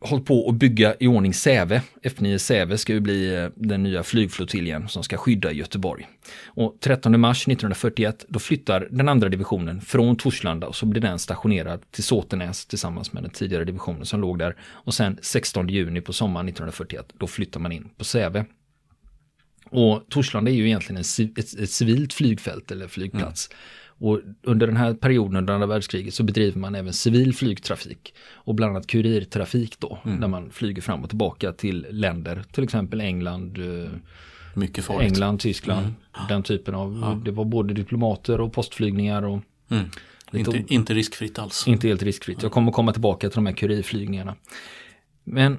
hållit 0.00 0.26
på 0.26 0.48
att 0.48 0.54
bygga 0.54 0.94
i 1.00 1.06
ordning 1.06 1.34
Säve. 1.34 1.82
F9 2.02 2.38
Säve 2.38 2.78
ska 2.78 2.92
ju 2.92 3.00
bli 3.00 3.34
eh, 3.34 3.48
den 3.54 3.82
nya 3.82 4.02
flygflottiljen 4.02 4.88
som 4.88 5.02
ska 5.02 5.16
skydda 5.16 5.52
Göteborg. 5.52 6.08
Och 6.44 6.76
13 6.80 7.20
mars 7.20 7.42
1941 7.42 8.24
då 8.28 8.38
flyttar 8.38 8.88
den 8.90 9.08
andra 9.08 9.28
divisionen 9.28 9.80
från 9.80 10.16
Torslanda 10.16 10.66
och 10.66 10.76
så 10.76 10.86
blir 10.86 11.02
den 11.02 11.18
stationerad 11.18 11.90
till 11.90 12.04
Såtenäs 12.04 12.66
tillsammans 12.66 13.12
med 13.12 13.22
den 13.22 13.30
tidigare 13.30 13.64
divisionen 13.64 14.06
som 14.06 14.20
låg 14.20 14.38
där. 14.38 14.56
Och 14.62 14.94
sen 14.94 15.18
16 15.22 15.68
juni 15.68 16.00
på 16.00 16.12
sommaren 16.12 16.48
1941 16.48 17.12
då 17.18 17.26
flyttar 17.26 17.60
man 17.60 17.72
in 17.72 17.88
på 17.98 18.04
Säve. 18.04 18.44
Och 19.70 20.02
Torslanda 20.08 20.50
är 20.50 20.54
ju 20.54 20.66
egentligen 20.66 21.00
ett, 21.00 21.58
ett 21.58 21.70
civilt 21.70 22.12
flygfält 22.12 22.70
eller 22.70 22.88
flygplats. 22.88 23.48
Mm. 23.50 23.58
Och 23.98 24.20
under 24.42 24.66
den 24.66 24.76
här 24.76 24.94
perioden, 24.94 25.36
under 25.36 25.54
andra 25.54 25.66
världskriget, 25.66 26.14
så 26.14 26.22
bedriver 26.22 26.58
man 26.60 26.74
även 26.74 26.92
civil 26.92 27.34
flygtrafik. 27.34 28.14
Och 28.32 28.54
bland 28.54 28.70
annat 28.70 28.86
kurirtrafik 28.86 29.78
då, 29.78 29.98
mm. 30.04 30.20
där 30.20 30.28
man 30.28 30.50
flyger 30.50 30.82
fram 30.82 31.02
och 31.02 31.08
tillbaka 31.08 31.52
till 31.52 31.86
länder, 31.90 32.44
till 32.52 32.64
exempel 32.64 33.00
England, 33.00 33.58
eh, 33.58 33.90
Mycket 34.54 34.84
farligt. 34.84 35.12
England, 35.12 35.40
Tyskland, 35.40 35.80
mm. 35.80 36.28
den 36.28 36.42
typen 36.42 36.74
av, 36.74 36.98
ja. 37.02 37.20
det 37.24 37.30
var 37.30 37.44
både 37.44 37.74
diplomater 37.74 38.40
och 38.40 38.52
postflygningar 38.52 39.22
och 39.22 39.40
mm. 39.68 39.86
inte, 40.32 40.64
inte 40.68 40.94
riskfritt 40.94 41.38
alls. 41.38 41.68
Inte 41.68 41.88
helt 41.88 42.02
riskfritt. 42.02 42.42
Jag 42.42 42.52
kommer 42.52 42.72
komma 42.72 42.92
tillbaka 42.92 43.28
till 43.28 43.34
de 43.34 43.46
här 43.46 43.52
kurirflygningarna. 43.52 44.34
Men 45.24 45.52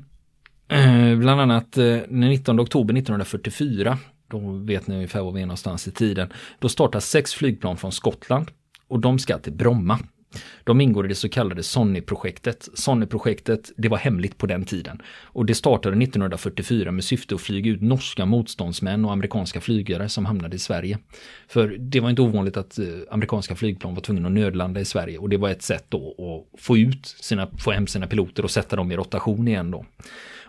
eh, 0.68 1.16
bland 1.18 1.42
annat 1.42 1.78
eh, 1.78 1.84
den 1.84 2.20
19 2.20 2.60
oktober 2.60 2.94
1944 2.94 3.98
då 4.28 4.52
vet 4.52 4.88
ni 4.88 4.96
ungefär 4.96 5.22
var 5.22 5.32
vi 5.32 5.42
är 5.42 5.46
någonstans 5.46 5.88
i 5.88 5.92
tiden. 5.92 6.30
Då 6.60 6.70
startar 6.70 7.00
sex 7.00 7.34
flygplan 7.34 7.78
från 7.78 7.92
Skottland 7.92 8.52
och 8.88 9.00
de 9.00 9.20
ska 9.20 9.38
till 9.38 9.54
Bromma. 9.54 10.00
De 10.64 10.82
ingår 10.82 11.06
i 11.06 11.10
det 11.10 11.16
så 11.16 11.30
kallade 11.30 11.64
Sonny-projektet. 11.64 12.70
Sonny-projektet, 12.74 13.72
det 13.78 13.90
var 13.90 13.98
hemligt 13.98 14.38
på 14.38 14.46
den 14.46 14.66
tiden. 14.66 15.02
Och 15.08 15.46
det 15.46 15.56
startade 15.56 16.04
1944 16.04 16.92
med 16.92 17.04
syfte 17.04 17.36
att 17.36 17.42
flyga 17.42 17.72
ut 17.72 17.82
norska 17.82 18.26
motståndsmän 18.26 19.06
och 19.06 19.12
amerikanska 19.12 19.62
flygare 19.62 20.10
som 20.10 20.26
hamnade 20.26 20.56
i 20.56 20.60
Sverige. 20.60 21.00
För 21.48 21.68
det 21.80 22.00
var 22.00 22.10
inte 22.10 22.22
ovanligt 22.22 22.58
att 22.58 22.80
eh, 22.80 22.86
amerikanska 23.12 23.56
flygplan 23.56 23.96
var 23.96 24.02
tvungna 24.02 24.28
att 24.28 24.34
nödlanda 24.34 24.80
i 24.80 24.86
Sverige 24.86 25.18
och 25.18 25.30
det 25.30 25.38
var 25.38 25.50
ett 25.50 25.62
sätt 25.62 25.86
då 25.90 26.16
att 26.54 26.62
få 26.62 26.78
ut 26.78 27.08
sina, 27.08 27.48
få 27.58 27.72
hem 27.72 27.88
sina 27.88 28.08
piloter 28.08 28.44
och 28.44 28.52
sätta 28.52 28.76
dem 28.76 28.92
i 28.92 28.96
rotation 28.96 29.48
igen 29.48 29.72
då. 29.72 29.86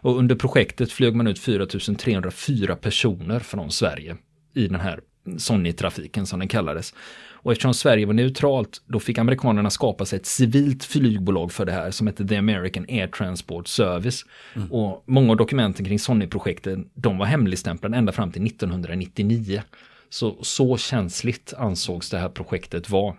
Och 0.00 0.18
under 0.18 0.34
projektet 0.34 0.92
flög 0.92 1.14
man 1.14 1.26
ut 1.26 1.38
4304 1.38 2.76
personer 2.76 3.38
från 3.38 3.70
Sverige 3.70 4.16
i 4.54 4.68
den 4.68 4.80
här 4.80 5.00
Sonny-trafiken 5.36 6.26
som 6.26 6.38
den 6.38 6.48
kallades. 6.48 6.94
Och 7.40 7.52
eftersom 7.52 7.74
Sverige 7.74 8.06
var 8.06 8.14
neutralt, 8.14 8.82
då 8.86 9.00
fick 9.00 9.18
amerikanerna 9.18 9.70
skapa 9.70 10.04
sig 10.04 10.18
ett 10.18 10.26
civilt 10.26 10.84
flygbolag 10.84 11.52
för 11.52 11.66
det 11.66 11.72
här 11.72 11.90
som 11.90 12.06
hette 12.06 12.26
The 12.26 12.36
American 12.36 12.86
Air 12.88 13.06
Transport 13.06 13.68
Service. 13.68 14.24
Mm. 14.54 14.72
Och 14.72 15.04
många 15.06 15.30
av 15.30 15.36
dokumenten 15.36 15.86
kring 15.86 15.98
Sonny-projektet, 15.98 16.78
de 16.94 17.18
var 17.18 17.26
hemligstämplade 17.26 17.96
ända 17.96 18.12
fram 18.12 18.32
till 18.32 18.46
1999. 18.46 19.62
Så, 20.10 20.38
så 20.42 20.76
känsligt 20.76 21.54
ansågs 21.58 22.10
det 22.10 22.18
här 22.18 22.28
projektet 22.28 22.90
vara. 22.90 23.16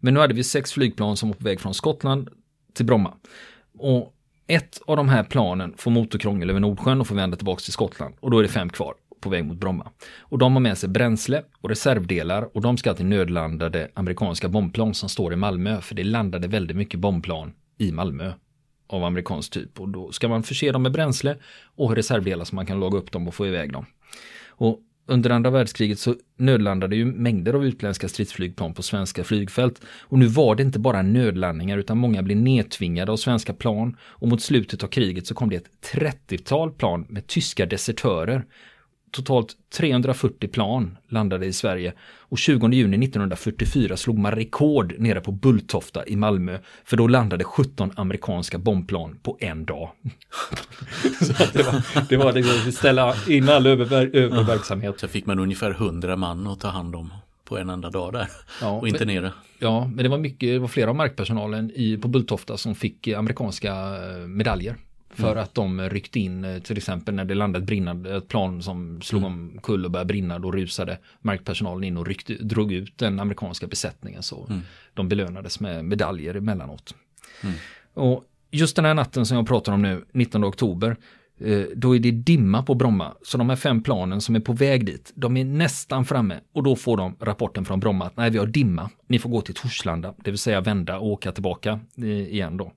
Men 0.00 0.14
nu 0.14 0.20
hade 0.20 0.34
vi 0.34 0.44
sex 0.44 0.72
flygplan 0.72 1.16
som 1.16 1.28
var 1.28 1.36
på 1.36 1.44
väg 1.44 1.60
från 1.60 1.74
Skottland 1.74 2.28
till 2.74 2.86
Bromma. 2.86 3.14
Och 3.78 4.14
ett 4.50 4.80
av 4.86 4.96
de 4.96 5.08
här 5.08 5.24
planen 5.24 5.74
får 5.76 5.90
motorkrångel 5.90 6.50
över 6.50 6.60
Nordsjön 6.60 7.00
och 7.00 7.06
får 7.06 7.14
vända 7.14 7.36
tillbaka 7.36 7.60
till 7.60 7.72
Skottland 7.72 8.14
och 8.20 8.30
då 8.30 8.38
är 8.38 8.42
det 8.42 8.48
fem 8.48 8.68
kvar 8.68 8.94
på 9.20 9.30
väg 9.30 9.44
mot 9.44 9.56
Bromma. 9.56 9.90
Och 10.18 10.38
de 10.38 10.52
har 10.52 10.60
med 10.60 10.78
sig 10.78 10.88
bränsle 10.88 11.42
och 11.60 11.68
reservdelar 11.68 12.56
och 12.56 12.60
de 12.60 12.76
ska 12.76 12.94
till 12.94 13.06
nödlandade 13.06 13.90
amerikanska 13.94 14.48
bombplan 14.48 14.94
som 14.94 15.08
står 15.08 15.32
i 15.32 15.36
Malmö 15.36 15.80
för 15.80 15.94
det 15.94 16.04
landade 16.04 16.48
väldigt 16.48 16.76
mycket 16.76 17.00
bombplan 17.00 17.52
i 17.78 17.92
Malmö 17.92 18.32
av 18.86 19.04
amerikansk 19.04 19.52
typ 19.52 19.80
och 19.80 19.88
då 19.88 20.12
ska 20.12 20.28
man 20.28 20.42
förse 20.42 20.72
dem 20.72 20.82
med 20.82 20.92
bränsle 20.92 21.36
och 21.76 21.96
reservdelar 21.96 22.44
så 22.44 22.54
man 22.54 22.66
kan 22.66 22.80
laga 22.80 22.98
upp 22.98 23.12
dem 23.12 23.28
och 23.28 23.34
få 23.34 23.46
iväg 23.46 23.72
dem. 23.72 23.86
Och 24.48 24.80
under 25.10 25.30
andra 25.30 25.50
världskriget 25.50 25.98
så 25.98 26.14
nödlandade 26.36 26.96
ju 26.96 27.04
mängder 27.04 27.54
av 27.54 27.66
utländska 27.66 28.08
stridsflygplan 28.08 28.74
på 28.74 28.82
svenska 28.82 29.24
flygfält. 29.24 29.80
Och 30.00 30.18
nu 30.18 30.26
var 30.26 30.54
det 30.54 30.62
inte 30.62 30.78
bara 30.78 31.02
nödlandningar 31.02 31.78
utan 31.78 31.98
många 31.98 32.22
blev 32.22 32.36
nedtvingade 32.36 33.12
av 33.12 33.16
svenska 33.16 33.54
plan. 33.54 33.96
Och 34.02 34.28
mot 34.28 34.42
slutet 34.42 34.84
av 34.84 34.88
kriget 34.88 35.26
så 35.26 35.34
kom 35.34 35.50
det 35.50 35.56
ett 35.56 35.94
30-tal 35.94 36.70
plan 36.70 37.06
med 37.08 37.26
tyska 37.26 37.66
desertörer 37.66 38.44
totalt 39.10 39.56
340 39.78 40.48
plan 40.48 40.96
landade 41.08 41.46
i 41.46 41.52
Sverige 41.52 41.92
och 42.18 42.38
20 42.38 42.68
juni 42.68 43.04
1944 43.04 43.96
slog 43.96 44.18
man 44.18 44.32
rekord 44.32 44.94
nere 44.98 45.20
på 45.20 45.32
Bulltofta 45.32 46.06
i 46.06 46.16
Malmö 46.16 46.58
för 46.84 46.96
då 46.96 47.06
landade 47.06 47.44
17 47.44 47.92
amerikanska 47.96 48.58
bombplan 48.58 49.18
på 49.22 49.36
en 49.40 49.64
dag. 49.64 49.90
det 51.52 51.62
var, 51.62 52.08
det 52.08 52.16
var 52.16 52.32
liksom 52.32 52.68
att 52.68 52.74
ställa 52.74 53.14
in 53.28 53.48
all 53.48 53.66
öververksamhet. 53.66 55.00
Så 55.00 55.08
fick 55.08 55.26
man 55.26 55.38
ungefär 55.38 55.70
100 55.70 56.16
man 56.16 56.46
att 56.46 56.60
ta 56.60 56.68
hand 56.68 56.96
om 56.96 57.12
på 57.44 57.58
en 57.58 57.70
enda 57.70 57.90
dag 57.90 58.12
där 58.12 58.28
ja, 58.60 58.70
och 58.70 58.88
inte 58.88 59.04
nere. 59.04 59.32
Ja, 59.58 59.90
men 59.94 60.02
det 60.02 60.08
var 60.08 60.18
mycket, 60.18 60.48
det 60.48 60.58
var 60.58 60.68
flera 60.68 60.90
av 60.90 60.96
markpersonalen 60.96 61.70
i, 61.74 61.96
på 61.96 62.08
Bulltofta 62.08 62.56
som 62.56 62.74
fick 62.74 63.08
amerikanska 63.08 63.72
eh, 63.72 64.26
medaljer. 64.26 64.76
För 65.14 65.32
mm. 65.32 65.44
att 65.44 65.54
de 65.54 65.80
ryckte 65.80 66.20
in 66.20 66.44
eh, 66.44 66.58
till 66.58 66.76
exempel 66.76 67.14
när 67.14 67.24
det 67.24 67.34
landade 67.34 67.62
ett 67.62 67.66
brinnande 67.66 68.16
ett 68.16 68.28
plan 68.28 68.62
som 68.62 69.02
slog 69.02 69.22
mm. 69.22 69.32
omkull 69.32 69.84
och 69.84 69.90
började 69.90 70.08
brinna. 70.08 70.38
Då 70.38 70.52
rusade 70.52 70.98
markpersonalen 71.20 71.84
in 71.84 71.96
och 71.96 72.06
ryckte, 72.06 72.34
drog 72.34 72.72
ut 72.72 72.98
den 72.98 73.20
amerikanska 73.20 73.66
besättningen. 73.66 74.22
Så 74.22 74.46
mm. 74.46 74.60
de 74.94 75.08
belönades 75.08 75.60
med 75.60 75.84
medaljer 75.84 76.34
emellanåt. 76.34 76.94
Mm. 77.42 77.54
Och 77.94 78.24
just 78.50 78.76
den 78.76 78.84
här 78.84 78.94
natten 78.94 79.26
som 79.26 79.36
jag 79.36 79.46
pratar 79.46 79.72
om 79.72 79.82
nu, 79.82 80.04
19 80.12 80.44
oktober, 80.44 80.96
eh, 81.40 81.62
då 81.76 81.96
är 81.96 81.98
det 81.98 82.10
dimma 82.10 82.62
på 82.62 82.74
Bromma. 82.74 83.14
Så 83.22 83.38
de 83.38 83.48
här 83.48 83.56
fem 83.56 83.82
planen 83.82 84.20
som 84.20 84.36
är 84.36 84.40
på 84.40 84.52
väg 84.52 84.86
dit, 84.86 85.12
de 85.14 85.36
är 85.36 85.44
nästan 85.44 86.04
framme 86.04 86.40
och 86.52 86.62
då 86.62 86.76
får 86.76 86.96
de 86.96 87.16
rapporten 87.20 87.64
från 87.64 87.80
Bromma 87.80 88.04
att 88.04 88.16
nej, 88.16 88.30
vi 88.30 88.38
har 88.38 88.46
dimma. 88.46 88.90
Ni 89.06 89.18
får 89.18 89.30
gå 89.30 89.40
till 89.40 89.54
Torslanda, 89.54 90.14
det 90.24 90.30
vill 90.30 90.38
säga 90.38 90.60
vända 90.60 90.98
och 90.98 91.06
åka 91.06 91.32
tillbaka 91.32 91.80
eh, 91.96 92.04
igen 92.08 92.56
då. 92.56 92.72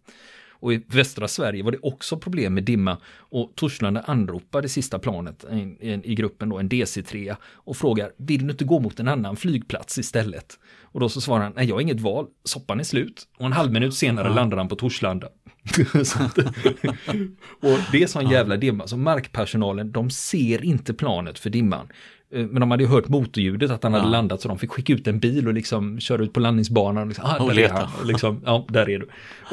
Och 0.63 0.73
i 0.73 0.81
västra 0.87 1.27
Sverige 1.27 1.63
var 1.63 1.71
det 1.71 1.77
också 1.81 2.17
problem 2.17 2.53
med 2.53 2.63
dimma 2.63 2.97
och 3.17 3.51
Torslanda 3.55 4.01
anropar 4.01 4.61
det 4.61 4.69
sista 4.69 4.99
planet 4.99 5.45
i, 5.79 6.01
i 6.03 6.15
gruppen 6.15 6.49
då, 6.49 6.59
en 6.59 6.69
DC-3 6.69 7.35
och 7.43 7.77
frågar 7.77 8.11
vill 8.17 8.47
du 8.47 8.51
inte 8.51 8.65
gå 8.65 8.79
mot 8.79 8.99
en 8.99 9.07
annan 9.07 9.35
flygplats 9.35 9.97
istället? 9.97 10.59
Och 10.81 10.99
då 10.99 11.09
så 11.09 11.21
svarar 11.21 11.43
han, 11.43 11.53
nej 11.55 11.67
jag 11.67 11.75
har 11.75 11.81
inget 11.81 11.99
val, 11.99 12.27
soppan 12.43 12.79
är 12.79 12.83
slut. 12.83 13.27
Och 13.37 13.45
en 13.45 13.53
halv 13.53 13.71
minut 13.71 13.93
senare 13.93 14.27
ja. 14.27 14.33
landar 14.33 14.57
han 14.57 14.67
på 14.67 14.75
Torslanda. 14.75 15.27
och 17.61 17.77
det 17.91 18.03
är 18.03 18.07
sån 18.07 18.29
jävla 18.29 18.57
dimma, 18.57 18.87
så 18.87 18.97
markpersonalen 18.97 19.91
de 19.91 20.09
ser 20.09 20.63
inte 20.63 20.93
planet 20.93 21.39
för 21.39 21.49
dimman. 21.49 21.87
Eh, 22.33 22.45
men 22.45 22.59
de 22.59 22.71
hade 22.71 22.83
ju 22.83 22.89
hört 22.89 23.07
motorljudet 23.07 23.71
att 23.71 23.83
han 23.83 23.93
ja. 23.93 23.99
hade 23.99 24.11
landat 24.11 24.41
så 24.41 24.47
de 24.47 24.59
fick 24.59 24.71
skicka 24.71 24.93
ut 24.93 25.07
en 25.07 25.19
bil 25.19 25.47
och 25.47 25.53
liksom 25.53 25.99
köra 25.99 26.23
ut 26.23 26.33
på 26.33 26.39
landningsbanan. 26.39 27.01
Och 27.01 27.07
liksom, 27.07 27.25
ah, 27.25 27.47
där 27.47 27.59
är 27.59 27.69
han. 27.69 27.89
Liksom, 28.07 28.41
ja, 28.45 28.65
där 28.69 28.89
är 28.89 28.99
du. 28.99 29.07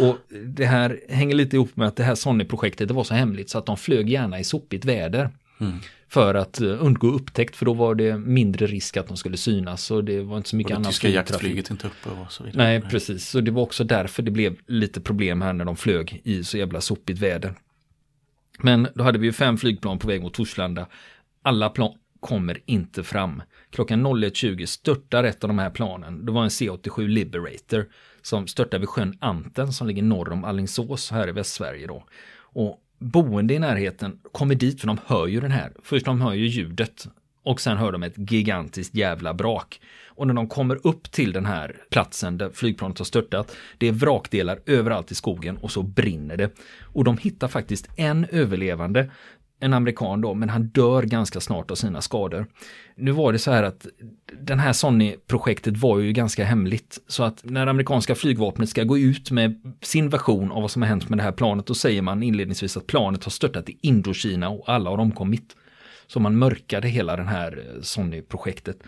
Och 0.04 0.16
det 0.46 0.66
här 0.66 1.00
hänger 1.08 1.34
lite 1.34 1.56
ihop 1.56 1.76
med 1.76 1.88
att 1.88 1.96
det 1.96 2.04
här 2.04 2.14
Sony-projektet 2.14 2.90
var 2.90 3.04
så 3.04 3.14
hemligt 3.14 3.50
så 3.50 3.58
att 3.58 3.66
de 3.66 3.76
flög 3.76 4.10
gärna 4.10 4.40
i 4.40 4.44
sopigt 4.44 4.84
väder. 4.84 5.30
Mm. 5.60 5.78
För 6.10 6.34
att 6.34 6.60
uh, 6.60 6.84
undgå 6.84 7.06
upptäckt 7.06 7.56
för 7.56 7.66
då 7.66 7.72
var 7.72 7.94
det 7.94 8.18
mindre 8.18 8.66
risk 8.66 8.96
att 8.96 9.08
de 9.08 9.16
skulle 9.16 9.36
synas 9.36 9.90
och 9.90 10.04
det 10.04 10.22
var 10.22 10.36
inte 10.36 10.48
så 10.48 10.56
mycket 10.56 10.76
annat. 10.76 10.88
Tyska 10.88 11.08
jaktflyget 11.08 11.70
inte 11.70 11.86
uppe 11.86 12.20
och 12.20 12.32
så 12.32 12.44
vidare. 12.44 12.62
Nej, 12.62 12.80
precis. 12.80 13.28
Så 13.28 13.40
det 13.40 13.50
var 13.50 13.62
också 13.62 13.84
därför 13.84 14.22
det 14.22 14.30
blev 14.30 14.56
lite 14.66 15.00
problem 15.00 15.42
här 15.42 15.52
när 15.52 15.64
de 15.64 15.76
flög 15.76 16.20
i 16.24 16.44
så 16.44 16.58
jävla 16.58 16.80
sopigt 16.80 17.18
väder. 17.18 17.54
Men 18.58 18.88
då 18.94 19.04
hade 19.04 19.18
vi 19.18 19.26
ju 19.26 19.32
fem 19.32 19.58
flygplan 19.58 19.98
på 19.98 20.08
väg 20.08 20.22
mot 20.22 20.34
Torslanda. 20.34 20.86
Alla 21.42 21.68
plan, 21.68 21.94
kommer 22.20 22.60
inte 22.66 23.02
fram. 23.02 23.42
Klockan 23.70 24.06
01.20 24.06 24.66
störtar 24.66 25.24
ett 25.24 25.44
av 25.44 25.48
de 25.48 25.58
här 25.58 25.70
planen. 25.70 26.26
Det 26.26 26.32
var 26.32 26.44
en 26.44 26.50
C-87 26.50 27.08
Liberator 27.08 27.88
som 28.22 28.46
störtar 28.46 28.78
vid 28.78 28.88
sjön 28.88 29.18
Anten 29.20 29.72
som 29.72 29.86
ligger 29.86 30.02
norr 30.02 30.32
om 30.32 30.44
Allingsås 30.44 31.10
här 31.10 31.28
i 31.28 31.32
Västsverige 31.32 31.86
då. 31.86 32.04
Och 32.52 32.80
boende 33.00 33.54
i 33.54 33.58
närheten 33.58 34.18
kommer 34.32 34.54
dit 34.54 34.80
för 34.80 34.86
de 34.86 34.98
hör 35.06 35.26
ju 35.26 35.40
den 35.40 35.50
här. 35.50 35.72
Först 35.82 36.06
de 36.06 36.20
hör 36.20 36.34
ju 36.34 36.46
ljudet 36.46 37.08
och 37.42 37.60
sen 37.60 37.76
hör 37.76 37.92
de 37.92 38.02
ett 38.02 38.32
gigantiskt 38.32 38.94
jävla 38.94 39.34
brak. 39.34 39.80
Och 40.06 40.26
när 40.26 40.34
de 40.34 40.48
kommer 40.48 40.86
upp 40.86 41.10
till 41.10 41.32
den 41.32 41.46
här 41.46 41.76
platsen 41.90 42.38
där 42.38 42.50
flygplanet 42.50 42.98
har 42.98 43.04
störtat, 43.04 43.56
det 43.78 43.88
är 43.88 43.92
vrakdelar 43.92 44.60
överallt 44.66 45.10
i 45.10 45.14
skogen 45.14 45.56
och 45.56 45.70
så 45.70 45.82
brinner 45.82 46.36
det. 46.36 46.50
Och 46.82 47.04
de 47.04 47.18
hittar 47.18 47.48
faktiskt 47.48 47.88
en 47.96 48.26
överlevande 48.30 49.10
en 49.60 49.74
amerikan 49.74 50.20
då, 50.20 50.34
men 50.34 50.48
han 50.48 50.66
dör 50.66 51.02
ganska 51.02 51.40
snart 51.40 51.70
av 51.70 51.74
sina 51.74 52.00
skador. 52.00 52.46
Nu 52.94 53.10
var 53.10 53.32
det 53.32 53.38
så 53.38 53.50
här 53.50 53.62
att 53.62 53.86
den 54.40 54.58
här 54.58 54.72
Sonny-projektet 54.72 55.76
var 55.76 55.98
ju 55.98 56.12
ganska 56.12 56.44
hemligt. 56.44 56.98
Så 57.06 57.22
att 57.22 57.44
när 57.44 57.66
amerikanska 57.66 58.14
flygvapnet 58.14 58.68
ska 58.68 58.84
gå 58.84 58.98
ut 58.98 59.30
med 59.30 59.76
sin 59.82 60.08
version 60.08 60.52
av 60.52 60.62
vad 60.62 60.70
som 60.70 60.82
har 60.82 60.88
hänt 60.88 61.08
med 61.08 61.18
det 61.18 61.22
här 61.22 61.32
planet, 61.32 61.66
då 61.66 61.74
säger 61.74 62.02
man 62.02 62.22
inledningsvis 62.22 62.76
att 62.76 62.86
planet 62.86 63.24
har 63.24 63.30
störtat 63.30 63.68
i 63.68 63.78
Indokina 63.80 64.48
och 64.48 64.68
alla 64.68 64.90
har 64.90 64.98
omkommit. 64.98 65.56
Så 66.06 66.20
man 66.20 66.38
mörkade 66.38 66.88
hela 66.88 67.16
den 67.16 67.28
här 67.28 67.58
eh, 67.58 67.82
Sony-projektet. 67.82 68.82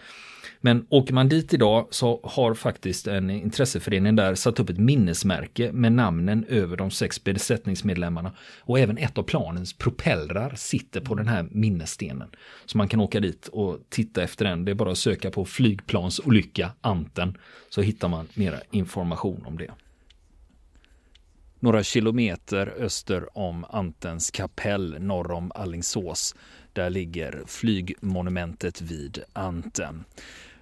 Men 0.60 0.86
åker 0.88 1.14
man 1.14 1.28
dit 1.28 1.54
idag 1.54 1.86
så 1.90 2.20
har 2.24 2.54
faktiskt 2.54 3.06
en 3.06 3.30
intresseförening 3.30 4.16
där 4.16 4.34
satt 4.34 4.60
upp 4.60 4.70
ett 4.70 4.78
minnesmärke 4.78 5.72
med 5.72 5.92
namnen 5.92 6.44
över 6.48 6.76
de 6.76 6.90
sex 6.90 7.24
besättningsmedlemmarna. 7.24 8.32
Och 8.60 8.78
även 8.78 8.98
ett 8.98 9.18
av 9.18 9.22
planens 9.22 9.72
propellrar 9.72 10.54
sitter 10.56 11.00
på 11.00 11.14
den 11.14 11.28
här 11.28 11.46
minnesstenen. 11.50 12.28
Så 12.66 12.78
man 12.78 12.88
kan 12.88 13.00
åka 13.00 13.20
dit 13.20 13.48
och 13.48 13.78
titta 13.88 14.22
efter 14.22 14.44
den. 14.44 14.64
Det 14.64 14.70
är 14.70 14.74
bara 14.74 14.92
att 14.92 14.98
söka 14.98 15.30
på 15.30 15.44
flygplansolycka, 15.44 16.72
Anten, 16.80 17.38
så 17.68 17.82
hittar 17.82 18.08
man 18.08 18.28
mera 18.34 18.58
information 18.70 19.42
om 19.46 19.58
det. 19.58 19.70
Några 21.62 21.82
kilometer 21.82 22.74
öster 22.78 23.38
om 23.38 23.64
Antens 23.70 24.30
kapell 24.30 24.96
norr 25.00 25.32
om 25.32 25.52
Allingsås. 25.54 26.34
Där 26.72 26.90
ligger 26.90 27.42
flygmonumentet 27.46 28.80
vid 28.80 29.18
Anten. 29.32 30.04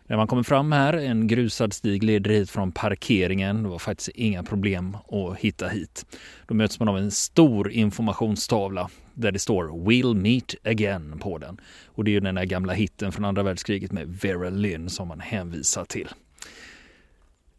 När 0.07 0.17
man 0.17 0.27
kommer 0.27 0.43
fram 0.43 0.73
här, 0.73 0.93
en 0.93 1.27
grusad 1.27 1.73
stig 1.73 2.05
leder 2.05 2.31
hit 2.31 2.51
från 2.51 2.73
parkeringen. 2.73 3.63
Det 3.63 3.69
var 3.69 3.79
faktiskt 3.79 4.09
inga 4.09 4.43
problem 4.43 4.97
att 5.09 5.39
hitta 5.39 5.69
hit. 5.69 6.19
Då 6.47 6.55
möts 6.55 6.79
man 6.79 6.89
av 6.89 6.99
en 6.99 7.11
stor 7.11 7.71
informationstavla 7.71 8.91
där 9.15 9.33
det 9.33 9.39
står 9.39 9.65
“We'll 9.65 10.15
meet 10.15 10.55
again” 10.65 11.19
på 11.19 11.39
den. 11.39 11.61
Och 11.87 12.05
det 12.05 12.11
är 12.11 12.13
ju 12.13 12.21
den 12.21 12.35
där 12.35 12.45
gamla 12.45 12.73
hitten 12.73 13.13
från 13.13 13.25
andra 13.25 13.43
världskriget 13.43 13.93
med 13.93 14.09
Vera 14.09 14.51
Lynn 14.51 14.91
som 14.91 15.09
man 15.09 15.21
hänvisar 15.21 15.85
till. 15.85 16.09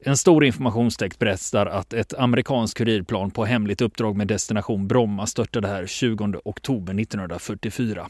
En 0.03 0.17
stor 0.17 0.45
informationstext 0.45 1.19
berättar 1.19 1.65
att 1.65 1.93
ett 1.93 2.13
amerikanskt 2.13 2.77
kurirplan 2.77 3.31
på 3.31 3.45
hemligt 3.45 3.81
uppdrag 3.81 4.15
med 4.15 4.27
destination 4.27 4.87
Bromma 4.87 5.27
störtade 5.27 5.67
här 5.67 5.87
20 5.87 6.33
oktober 6.45 6.99
1944. 7.01 8.07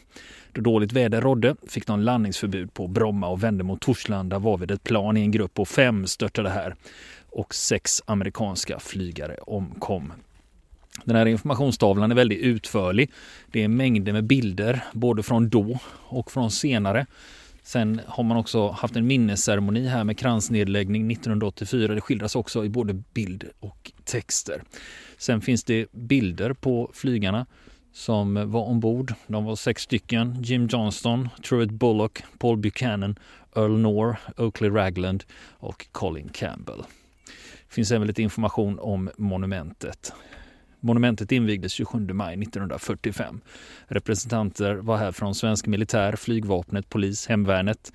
Då 0.52 0.60
dåligt 0.60 0.92
väder 0.92 1.20
rådde 1.20 1.56
fick 1.68 1.86
de 1.86 2.00
landningsförbud 2.00 2.74
på 2.74 2.88
Bromma 2.88 3.28
och 3.28 3.44
vände 3.44 3.64
mot 3.64 3.80
Torslanda 3.80 4.38
varvid 4.38 4.70
ett 4.70 4.84
plan 4.84 5.16
i 5.16 5.20
en 5.20 5.30
grupp 5.30 5.54
på 5.54 5.64
fem 5.64 6.06
störtade 6.06 6.50
här 6.50 6.74
och 7.30 7.54
sex 7.54 8.02
amerikanska 8.06 8.78
flygare 8.78 9.36
omkom. 9.36 10.12
Den 11.04 11.16
här 11.16 11.26
informationstavlan 11.26 12.10
är 12.10 12.14
väldigt 12.14 12.40
utförlig. 12.40 13.10
Det 13.46 13.62
är 13.62 13.68
mängder 13.68 14.12
med 14.12 14.24
bilder 14.24 14.84
både 14.92 15.22
från 15.22 15.48
då 15.48 15.78
och 16.08 16.32
från 16.32 16.50
senare. 16.50 17.06
Sen 17.62 18.00
har 18.06 18.24
man 18.24 18.36
också 18.36 18.68
haft 18.68 18.96
en 18.96 19.06
minnesceremoni 19.06 19.86
här 19.86 20.04
med 20.04 20.18
kransnedläggning 20.18 21.12
1984. 21.12 21.94
Det 21.94 22.00
skildras 22.00 22.36
också 22.36 22.64
i 22.64 22.68
både 22.68 22.94
bild 22.94 23.44
och 23.60 23.92
texter. 24.04 24.62
Sen 25.18 25.40
finns 25.40 25.64
det 25.64 25.92
bilder 25.92 26.52
på 26.52 26.90
flygarna 26.94 27.46
som 27.92 28.50
var 28.50 28.64
ombord. 28.64 29.14
De 29.26 29.44
var 29.44 29.56
sex 29.56 29.82
stycken. 29.82 30.42
Jim 30.42 30.66
Johnston, 30.66 31.28
Truett 31.48 31.70
Bullock, 31.70 32.22
Paul 32.38 32.56
Buchanan, 32.56 33.18
Earl 33.56 33.78
Noor, 33.78 34.16
Oakley 34.36 34.70
Ragland 34.70 35.24
och 35.50 35.86
Colin 35.92 36.28
Campbell. 36.28 36.82
Det 37.68 37.74
finns 37.74 37.92
även 37.92 38.06
lite 38.06 38.22
information 38.22 38.78
om 38.78 39.10
monumentet. 39.16 40.12
Monumentet 40.84 41.32
invigdes 41.32 41.72
27 41.72 41.98
maj 42.12 42.34
1945. 42.42 43.40
Representanter 43.86 44.74
var 44.74 44.96
här 44.96 45.12
från 45.12 45.34
svensk 45.34 45.66
militär, 45.66 46.16
flygvapnet, 46.16 46.88
polis, 46.88 47.26
hemvärnet, 47.26 47.92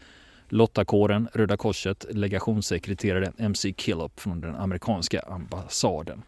Lottakåren, 0.50 1.28
Röda 1.34 1.58
Korset, 1.58 2.06
legationssekreterare 2.10 3.32
MC 3.38 3.74
Killop 3.74 4.20
från 4.20 4.42
den 4.42 4.56
amerikanska 4.56 5.20
ambassaden. 5.20 6.22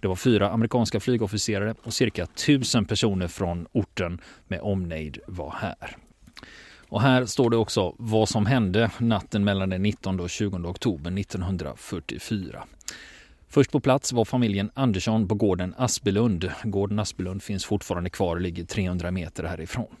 Det 0.00 0.08
var 0.08 0.16
fyra 0.16 0.50
amerikanska 0.50 1.00
flygofficerare 1.00 1.74
och 1.82 1.94
cirka 1.94 2.26
tusen 2.26 2.84
personer 2.84 3.28
från 3.28 3.66
orten 3.72 4.20
med 4.48 4.60
omnejd 4.60 5.18
var 5.26 5.54
här. 5.60 5.96
Och 6.88 7.00
här 7.00 7.26
står 7.26 7.50
det 7.50 7.56
också 7.56 7.94
vad 7.98 8.28
som 8.28 8.46
hände 8.46 8.90
natten 8.98 9.44
mellan 9.44 9.70
den 9.70 9.82
19 9.82 10.20
och 10.20 10.30
20 10.30 10.56
oktober 10.56 11.18
1944. 11.20 12.64
Först 13.52 13.72
på 13.72 13.80
plats 13.80 14.12
var 14.12 14.24
familjen 14.24 14.70
Andersson 14.74 15.28
på 15.28 15.34
gården 15.34 15.74
Aspelund. 15.78 16.50
Gården 16.64 16.98
Aspelund 16.98 17.42
finns 17.42 17.64
fortfarande 17.64 18.10
kvar 18.10 18.36
och 18.36 18.40
ligger 18.40 18.64
300 18.64 19.10
meter 19.10 19.44
härifrån. 19.44 19.96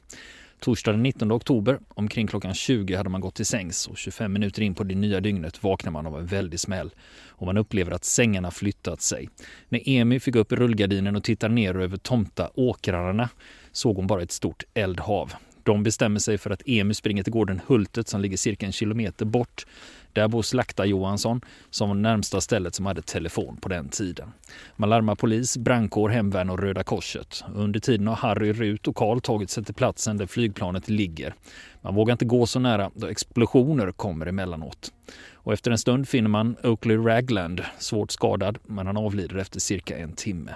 Torsdagen 0.60 0.98
den 0.98 1.02
19 1.02 1.32
oktober 1.32 1.78
omkring 1.88 2.26
klockan 2.26 2.54
20 2.54 2.94
hade 2.94 3.08
man 3.08 3.20
gått 3.20 3.34
till 3.34 3.46
sängs 3.46 3.86
och 3.86 3.98
25 3.98 4.32
minuter 4.32 4.62
in 4.62 4.74
på 4.74 4.84
det 4.84 4.94
nya 4.94 5.20
dygnet 5.20 5.62
vaknar 5.62 5.92
man 5.92 6.06
av 6.06 6.18
en 6.18 6.26
väldig 6.26 6.60
smäll 6.60 6.90
och 7.28 7.46
man 7.46 7.56
upplever 7.56 7.92
att 7.92 8.04
sängarna 8.04 8.50
flyttat 8.50 9.00
sig. 9.00 9.28
När 9.68 9.88
Emi 9.88 10.20
fick 10.20 10.36
upp 10.36 10.52
rullgardinen 10.52 11.16
och 11.16 11.24
tittade 11.24 11.54
ner 11.54 11.76
över 11.76 11.96
tomta 11.96 12.50
åkrarna 12.54 13.28
såg 13.72 13.96
hon 13.96 14.06
bara 14.06 14.22
ett 14.22 14.32
stort 14.32 14.64
eldhav. 14.74 15.32
De 15.62 15.82
bestämmer 15.82 16.20
sig 16.20 16.38
för 16.38 16.50
att 16.50 16.62
Emi 16.66 16.94
springer 16.94 17.22
till 17.22 17.32
gården 17.32 17.60
Hultet 17.66 18.08
som 18.08 18.20
ligger 18.20 18.36
cirka 18.36 18.66
en 18.66 18.72
kilometer 18.72 19.24
bort 19.24 19.66
där 20.12 20.28
bor 20.28 20.42
Slakta 20.42 20.86
Johansson 20.86 21.40
som 21.70 21.88
var 21.88 21.96
närmsta 21.96 22.40
stället 22.40 22.74
som 22.74 22.86
hade 22.86 23.02
telefon 23.02 23.56
på 23.56 23.68
den 23.68 23.88
tiden. 23.88 24.32
Man 24.76 24.90
larmar 24.90 25.14
polis, 25.14 25.56
brandkår, 25.56 26.08
hemvärn 26.08 26.50
och 26.50 26.58
Röda 26.58 26.82
Korset. 26.82 27.44
Under 27.54 27.80
tiden 27.80 28.06
har 28.06 28.14
Harry, 28.14 28.52
Rut 28.52 28.88
och 28.88 28.96
Karl 28.96 29.20
tagit 29.20 29.50
sig 29.50 29.64
till 29.64 29.74
platsen 29.74 30.16
där 30.16 30.26
flygplanet 30.26 30.88
ligger. 30.88 31.34
Man 31.82 31.94
vågar 31.94 32.12
inte 32.12 32.24
gå 32.24 32.46
så 32.46 32.58
nära 32.58 32.90
då 32.94 33.06
explosioner 33.06 33.92
kommer 33.92 34.26
emellanåt. 34.26 34.92
Och 35.34 35.52
efter 35.52 35.70
en 35.70 35.78
stund 35.78 36.08
finner 36.08 36.28
man 36.28 36.56
Oakley 36.62 36.96
Ragland 36.96 37.62
svårt 37.78 38.10
skadad, 38.10 38.58
men 38.66 38.86
han 38.86 38.96
avlider 38.96 39.36
efter 39.36 39.60
cirka 39.60 39.98
en 39.98 40.12
timme. 40.12 40.54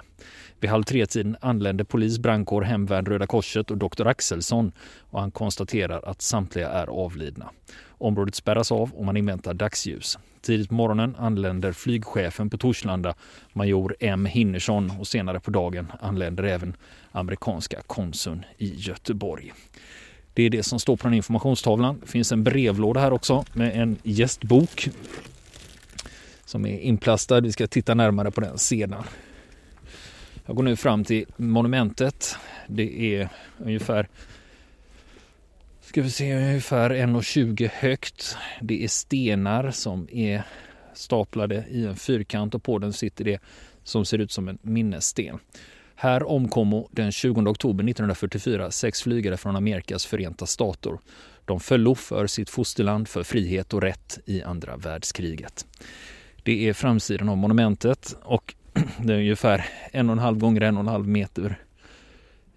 Vid 0.59 0.69
halv 0.69 0.83
tre-tiden 0.83 1.37
anländer 1.41 1.83
polis, 1.83 2.19
brandkår, 2.19 2.61
hemvärn, 2.61 3.05
Röda 3.05 3.27
Korset 3.27 3.71
och 3.71 3.77
doktor 3.77 4.07
Axelsson 4.07 4.71
och 4.99 5.21
han 5.21 5.31
konstaterar 5.31 6.09
att 6.09 6.21
samtliga 6.21 6.69
är 6.69 6.87
avlidna. 6.87 7.49
Området 7.87 8.35
spärras 8.35 8.71
av 8.71 8.91
och 8.93 9.05
man 9.05 9.17
inväntar 9.17 9.53
dagsljus. 9.53 10.17
Tidigt 10.41 10.69
på 10.69 10.75
morgonen 10.75 11.15
anländer 11.15 11.71
flygchefen 11.71 12.49
på 12.49 12.57
Torslanda, 12.57 13.15
major 13.53 13.95
M 13.99 14.25
Hinnersson 14.25 14.91
och 14.99 15.07
senare 15.07 15.39
på 15.39 15.51
dagen 15.51 15.91
anländer 16.01 16.43
även 16.43 16.75
amerikanska 17.11 17.81
konsuln 17.87 18.45
i 18.57 18.75
Göteborg. 18.75 19.53
Det 20.33 20.43
är 20.43 20.49
det 20.49 20.63
som 20.63 20.79
står 20.79 20.97
på 20.97 21.07
den 21.07 21.13
informationstavlan. 21.13 21.99
Det 22.01 22.07
finns 22.07 22.31
en 22.31 22.43
brevlåda 22.43 22.99
här 22.99 23.13
också 23.13 23.45
med 23.53 23.81
en 23.81 23.97
gästbok 24.03 24.89
som 26.45 26.65
är 26.65 26.79
inplastad. 26.79 27.41
Vi 27.41 27.51
ska 27.51 27.67
titta 27.67 27.93
närmare 27.93 28.31
på 28.31 28.41
den 28.41 28.57
sedan. 28.57 29.03
Jag 30.47 30.55
går 30.55 30.63
nu 30.63 30.75
fram 30.75 31.03
till 31.03 31.25
monumentet. 31.37 32.35
Det 32.67 33.15
är 33.15 33.29
ungefär 33.57 34.07
ska 35.81 36.01
vi 36.01 36.09
se, 36.09 36.35
ungefär 36.35 36.89
1,20 36.89 37.69
högt. 37.73 38.37
Det 38.61 38.83
är 38.83 38.87
stenar 38.87 39.71
som 39.71 40.07
är 40.11 40.43
staplade 40.93 41.65
i 41.69 41.85
en 41.85 41.95
fyrkant 41.95 42.55
och 42.55 42.63
på 42.63 42.79
den 42.79 42.93
sitter 42.93 43.23
det 43.23 43.41
som 43.83 44.05
ser 44.05 44.17
ut 44.17 44.31
som 44.31 44.47
en 44.47 44.57
minnessten. 44.61 45.39
Här 45.95 46.23
omkom 46.23 46.85
den 46.91 47.11
20 47.11 47.41
oktober 47.41 47.83
1944 47.83 48.71
sex 48.71 49.01
flygare 49.01 49.37
från 49.37 49.55
Amerikas 49.55 50.05
förenta 50.05 50.45
stater. 50.45 50.97
De 51.45 51.59
föll 51.59 51.95
för 51.95 52.27
sitt 52.27 52.49
fosterland 52.49 53.07
för 53.07 53.23
frihet 53.23 53.73
och 53.73 53.81
rätt 53.81 54.19
i 54.25 54.41
andra 54.41 54.77
världskriget. 54.77 55.65
Det 56.43 56.69
är 56.69 56.73
framsidan 56.73 57.29
av 57.29 57.37
monumentet 57.37 58.15
och 58.23 58.55
det 59.03 59.13
är 59.13 59.17
ungefär 59.17 59.65
en 59.91 60.09
och 60.09 60.13
en 60.13 60.19
halv 60.19 60.37
gånger 60.37 60.61
en 60.61 60.77
och 60.77 60.83
en 60.83 60.87
halv 60.87 61.07
meter 61.07 61.59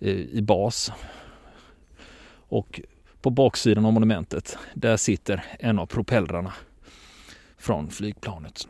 eh, 0.01 0.11
i 0.11 0.43
bas. 0.43 0.93
Och 2.49 2.81
på 3.23 3.31
baksidan 3.31 3.87
av 3.87 3.93
monumentet, 3.93 4.59
där 4.75 4.97
sitter 4.97 5.45
en 5.59 5.79
av 5.79 5.87
propellrarna 5.87 6.53
från 7.59 7.91
flygplanet. 7.91 8.69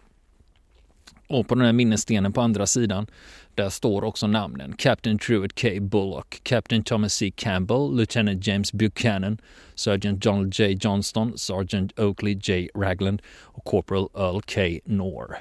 Och 1.26 1.48
på 1.48 1.54
den 1.54 1.64
här 1.64 1.72
minnesstenen 1.72 2.32
på 2.32 2.40
andra 2.40 2.66
sidan, 2.66 3.06
där 3.54 3.68
står 3.68 4.04
också 4.04 4.26
namnen 4.26 4.74
Captain 4.76 5.18
Truett 5.18 5.60
K. 5.60 5.68
Bullock, 5.80 6.40
Captain 6.42 6.84
Thomas 6.84 7.14
C. 7.14 7.32
Campbell, 7.36 7.96
Lieutenant 7.96 8.46
James 8.46 8.72
Buchanan, 8.72 9.38
Sergeant 9.74 10.22
Donald 10.22 10.54
J. 10.60 10.78
Johnston, 10.80 11.38
Sergeant 11.38 11.98
Oakley 11.98 12.38
J. 12.42 12.68
Ragland 12.74 13.22
och 13.28 13.64
Corporal 13.64 14.08
Earl 14.14 14.40
K. 14.40 14.80
Noor. 14.84 15.36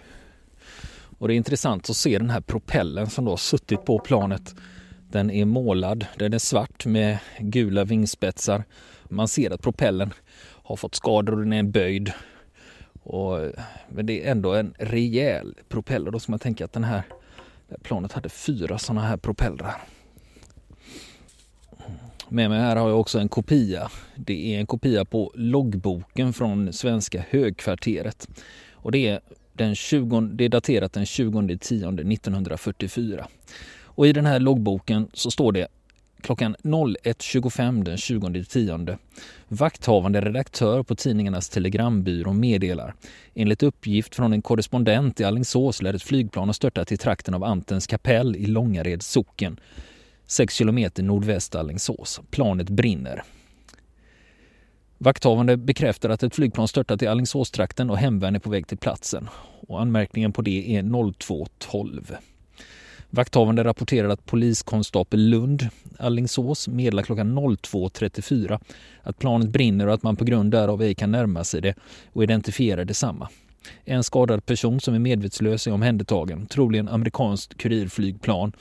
Och 1.18 1.28
det 1.28 1.34
är 1.34 1.36
intressant 1.36 1.90
att 1.90 1.96
se 1.96 2.18
den 2.18 2.30
här 2.30 2.42
propellen 2.42 3.10
som 3.10 3.26
då 3.26 3.32
har 3.32 3.38
suttit 3.38 3.86
på 3.86 4.00
planet. 4.00 4.56
Den 5.10 5.32
är 5.32 5.46
målad, 5.46 6.06
den 6.18 6.34
är 6.34 6.40
svart 6.40 6.86
med 6.86 7.18
gula 7.40 7.84
vingspetsar. 7.84 8.64
Man 9.10 9.28
ser 9.28 9.52
att 9.52 9.62
propellen 9.62 10.14
har 10.40 10.76
fått 10.76 10.96
skador 10.96 11.34
och 11.34 11.40
den 11.40 11.54
är 11.54 11.64
böjd. 11.64 12.12
Och, 13.04 13.40
men 13.90 14.06
det 14.06 14.26
är 14.26 14.32
ändå 14.32 14.54
en 14.54 14.74
rejäl 14.80 15.56
propeller. 15.70 16.12
Då 16.12 16.20
ska 16.20 16.32
man 16.32 16.40
tänka 16.40 16.66
att 16.66 16.74
den 16.74 16.84
här 16.84 17.04
planet 17.84 18.12
hade 18.12 18.30
fyra 18.30 18.78
sådana 18.78 19.02
här 19.02 19.18
propellrar. 19.18 19.76
Med 22.30 22.50
mig 22.50 22.60
här 22.60 22.76
har 22.76 22.90
jag 22.90 23.00
också 23.00 23.20
en 23.20 23.30
kopia. 23.30 23.92
Det 24.16 24.56
är 24.56 24.60
en 24.60 24.66
kopia 24.66 25.06
på 25.06 25.32
loggboken 25.36 26.34
från 26.34 26.74
svenska 26.74 27.26
högkvarteret. 27.30 28.28
Och 28.72 28.92
det 28.92 29.08
är 29.08 29.20
den 29.58 29.76
20, 29.76 30.22
det 30.22 30.46
är 30.46 30.50
daterat 30.50 30.93
den 30.93 31.06
20 31.06 31.58
10 31.58 31.88
1944. 31.88 33.28
Och 33.84 34.08
i 34.08 34.13
den 34.13 34.26
här 34.26 34.39
loggboken 34.39 35.08
så 35.13 35.32
står 35.32 35.52
det 35.52 35.67
klockan 36.22 36.56
01.25 36.63 37.84
den 37.84 37.96
20.10. 37.96 38.98
Vakthavande 39.48 40.22
redaktör 40.22 40.84
på 40.84 40.96
tidningarnas 40.96 41.50
telegrambyrå 41.50 42.34
meddelar 42.34 42.93
enligt 43.36 43.63
uppgift 43.63 44.15
från 44.15 44.34
en 44.34 44.41
korrespondent 44.41 45.20
i 45.20 45.24
Allingsås 45.24 45.82
lär 45.82 45.93
ett 45.93 46.04
flygplan 46.04 46.50
ha 46.50 46.54
störtat 46.54 46.91
i 46.91 46.98
trakten 46.98 47.34
av 47.34 47.43
Antens 47.43 47.88
kapell 47.88 48.36
i 48.36 48.46
Långareds 48.46 49.12
socken, 49.12 49.60
6 50.26 50.54
kilometer 50.54 51.04
nordväst 51.04 51.56
Allingsås. 51.56 52.22
Planet 52.32 52.70
brinner. 52.70 53.24
Vakthavande 54.98 55.58
bekräftar 55.58 56.10
att 56.10 56.24
ett 56.24 56.36
flygplan 56.36 56.68
störtat 56.68 57.02
i 57.02 57.08
Alingsåstrakten 57.08 57.90
och 57.90 57.98
hemvärn 57.98 58.36
är 58.36 58.40
på 58.40 58.50
väg 58.50 58.68
till 58.68 58.78
platsen. 58.78 59.30
Och 59.68 59.82
anmärkningen 59.82 60.34
på 60.34 60.42
det 60.42 60.76
är 60.76 60.84
02.12. 60.84 62.16
Vakthavande 63.10 63.64
rapporterar 63.64 64.10
att 64.10 64.26
poliskonstapel 64.26 65.30
Lund, 65.30 65.70
Allingsås, 66.00 66.68
meddelar 66.68 67.04
klockan 67.04 67.40
02.34 67.40 68.60
att 69.04 69.20
planet 69.20 69.50
brinner 69.50 69.88
och 69.88 69.94
att 69.94 70.04
man 70.04 70.16
på 70.16 70.26
grund 70.26 70.52
därav 70.52 70.82
ej 70.82 70.96
kan 70.96 71.12
närma 71.12 71.44
sig 71.44 71.62
det 71.62 71.76
och 72.14 72.24
identifiera 72.24 72.86
detsamma. 72.86 73.30
En 73.86 74.04
skadad 74.04 74.46
person 74.46 74.80
som 74.80 74.94
är 74.94 75.00
medvetslös 75.00 75.68
är 75.68 75.72
omhändertagen, 75.72 76.46
troligen 76.46 76.90
amerikanskt 76.90 77.58
kurirflygplan. 77.58 78.52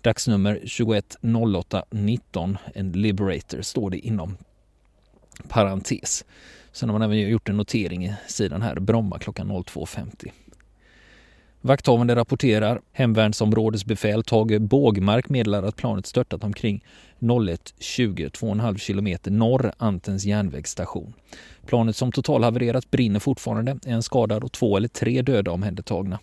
Dagsnummer 0.00 0.54
210819, 0.54 2.58
en 2.74 2.92
Liberator, 2.92 3.62
står 3.62 3.90
det 3.90 3.98
inom 3.98 4.36
parentes. 5.48 6.24
Sen 6.72 6.88
har 6.88 6.98
man 6.98 7.02
även 7.02 7.18
gjort 7.18 7.48
en 7.48 7.56
notering 7.56 8.06
i 8.06 8.14
sidan 8.26 8.62
här, 8.62 8.80
Bromma 8.80 9.18
klockan 9.18 9.50
02.50. 9.52 10.30
Vakthavande 11.60 12.16
rapporterar. 12.16 12.80
Hemvärnsområdesbefäl 12.92 14.24
Tage 14.24 14.60
Bågmark 14.60 15.28
meddelar 15.28 15.62
att 15.62 15.76
planet 15.76 16.06
störtat 16.06 16.44
omkring 16.44 16.84
01.20, 17.18 18.30
2,5 18.30 18.78
kilometer 18.78 19.30
norr 19.30 19.72
Antens 19.78 20.24
järnvägsstation. 20.24 21.12
Planet 21.66 21.96
som 21.96 22.12
totalhavererat 22.12 22.90
brinner 22.90 23.20
fortfarande, 23.20 23.78
en 23.86 24.02
skadad 24.02 24.44
och 24.44 24.52
två 24.52 24.76
eller 24.76 24.88
tre 24.88 25.22
döda 25.22 25.50
omhändertagna. 25.50 26.18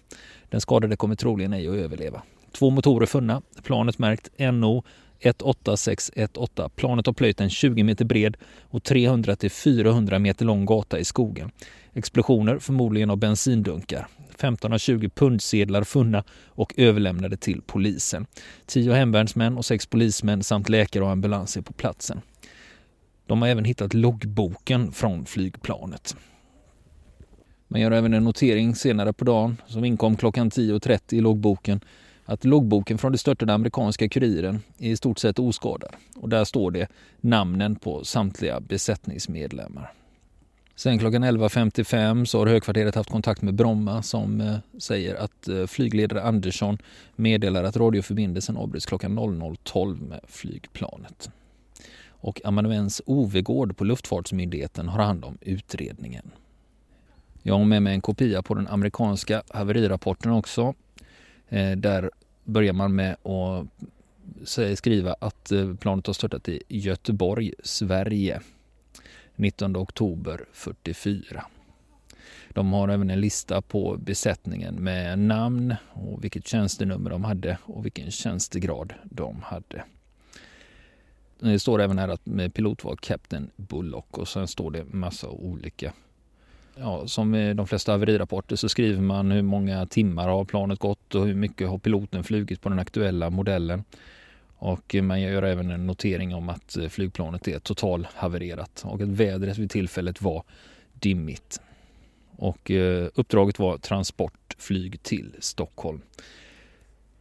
Den 0.50 0.62
skadade 0.62 0.96
kommer 0.96 1.16
troligen 1.16 1.54
ej 1.54 1.68
att 1.68 1.76
överleva. 1.76 2.22
Två 2.52 2.70
motorer 2.70 3.06
funna, 3.06 3.42
planet 3.64 4.00
märkt 4.00 4.30
NO 4.40 4.84
18618. 5.24 6.70
Planet 6.76 7.06
har 7.06 7.14
plöjt 7.14 7.42
en 7.42 7.50
20 7.50 7.84
meter 7.84 8.06
bred 8.06 8.38
och 8.62 8.84
300 8.84 9.36
till 9.36 9.52
400 9.52 10.20
meter 10.20 10.46
lång 10.46 10.66
gata 10.66 11.00
i 11.00 11.06
skogen. 11.06 11.52
Explosioner, 11.94 12.60
förmodligen 12.60 13.10
av 13.10 13.18
bensindunkar. 13.18 14.08
15 14.38 14.74
av 14.74 14.78
20 14.78 15.10
pundsedlar 15.10 15.84
funna 15.84 16.24
och 16.48 16.74
överlämnade 16.78 17.38
till 17.38 17.62
polisen. 17.62 18.26
10 18.66 18.94
hemvärnsmän 18.94 19.58
och 19.58 19.66
6 19.66 19.86
polismän 19.86 20.44
samt 20.44 20.70
läkare 20.70 21.04
och 21.04 21.10
ambulans 21.10 21.58
är 21.58 21.62
på 21.62 21.74
platsen. 21.74 22.22
De 23.26 23.42
har 23.42 23.50
även 23.50 23.66
hittat 23.66 23.94
loggboken 23.94 24.92
från 24.92 25.26
flygplanet. 25.26 26.16
Man 27.68 27.82
gör 27.82 27.92
även 27.92 28.14
en 28.14 28.24
notering 28.24 28.76
senare 28.76 29.14
på 29.14 29.26
dagen 29.26 29.62
som 29.68 29.86
inkom 29.86 30.18
klockan 30.18 30.52
10.30 30.52 31.14
i 31.14 31.22
loggboken 31.22 31.80
att 32.26 32.46
loggboken 32.46 32.98
från 32.98 33.12
det 33.12 33.18
störtade 33.18 33.54
amerikanska 33.54 34.10
kuriren 34.10 34.60
är 34.78 34.90
i 34.90 34.98
stort 34.98 35.20
sett 35.20 35.40
oskadad 35.40 35.96
och 36.16 36.30
där 36.30 36.44
står 36.44 36.72
det 36.72 36.88
namnen 37.22 37.76
på 37.76 38.04
samtliga 38.04 38.60
besättningsmedlemmar. 38.60 39.94
Sen 40.76 41.00
klockan 41.00 41.24
11.55 41.24 42.26
så 42.26 42.40
har 42.40 42.48
högkvarteret 42.48 42.96
haft 42.96 43.10
kontakt 43.10 43.42
med 43.42 43.54
Bromma 43.54 44.02
som 44.02 44.42
eh, 44.42 44.56
säger 44.78 45.16
att 45.16 45.48
eh, 45.48 45.66
flygledare 45.66 46.24
Andersson 46.24 46.78
meddelar 47.16 47.64
att 47.64 47.78
radioförbindelsen 47.78 48.58
avbryts 48.58 48.86
klockan 48.86 49.20
00.12 49.20 50.08
med 50.10 50.20
flygplanet. 50.28 51.30
Och 52.08 52.42
amanuens 52.46 53.02
Ovegård 53.06 53.78
på 53.78 53.84
Luftfartsmyndigheten 53.84 54.88
har 54.88 55.04
hand 55.04 55.26
om 55.26 55.38
utredningen. 55.42 56.32
Jag 57.42 57.58
har 57.58 57.66
med 57.66 57.82
mig 57.82 57.94
en 57.94 58.02
kopia 58.02 58.42
på 58.42 58.54
den 58.54 58.68
amerikanska 58.68 59.44
haverirapporten 59.50 60.32
också. 60.32 60.74
Eh, 61.54 61.78
där 61.78 62.12
börjar 62.44 62.74
man 62.74 62.96
med 62.96 63.16
att 63.24 64.78
skriva 64.78 65.16
att 65.20 65.52
eh, 65.52 65.76
planet 65.76 66.08
har 66.08 66.14
störtat 66.14 66.50
i 66.50 66.64
Göteborg, 66.68 67.54
Sverige. 67.64 68.42
19 69.36 69.78
oktober 69.78 70.46
44. 70.54 71.46
De 72.50 72.74
har 72.74 72.90
även 72.90 73.10
en 73.10 73.22
lista 73.22 73.62
på 73.62 73.98
besättningen 73.98 74.76
med 74.76 75.20
namn 75.20 75.76
och 75.90 76.24
vilket 76.24 76.48
tjänstenummer 76.48 77.10
de 77.10 77.24
hade 77.24 77.58
och 77.64 77.86
vilken 77.86 78.12
tjänstegrad 78.12 78.94
de 79.04 79.42
hade. 79.42 79.84
Det 81.40 81.60
står 81.60 81.82
även 81.82 82.00
här 82.00 82.08
att 82.08 82.54
pilot 82.54 82.84
var 82.84 82.96
Captain 82.96 83.50
Bullock 83.56 84.18
och 84.18 84.28
sen 84.28 84.48
står 84.48 84.72
det 84.72 84.84
massa 84.84 85.30
olika. 85.30 85.94
Ja, 86.76 87.08
som 87.08 87.36
i 87.36 87.54
de 87.54 87.68
flesta 87.68 87.92
haverirapporter 87.92 88.56
så 88.56 88.70
skriver 88.70 89.02
man 89.02 89.32
hur 89.32 89.42
många 89.42 89.86
timmar 89.86 90.28
har 90.28 90.46
planet 90.46 90.80
gått 90.80 91.16
och 91.16 91.28
hur 91.28 91.36
mycket 91.36 91.70
har 91.70 91.78
piloten 91.78 92.24
flugit 92.24 92.62
på 92.62 92.70
den 92.70 92.80
aktuella 92.80 93.30
modellen. 93.30 93.84
Och 94.56 94.96
man 95.02 95.22
gör 95.22 95.44
även 95.44 95.72
en 95.72 95.88
notering 95.88 96.36
om 96.36 96.50
att 96.50 96.78
flygplanet 96.90 97.48
är 97.48 97.60
totalhavererat 97.60 98.84
och 98.86 99.02
att 99.02 99.08
vädret 99.08 99.58
vid 99.58 99.72
tillfället 99.72 100.22
var 100.22 100.44
dimmigt. 100.94 101.62
Och 102.36 102.72
eh, 102.72 103.10
uppdraget 103.16 103.60
var 103.60 103.78
transportflyg 103.78 105.04
till 105.04 105.36
Stockholm. 105.40 106.02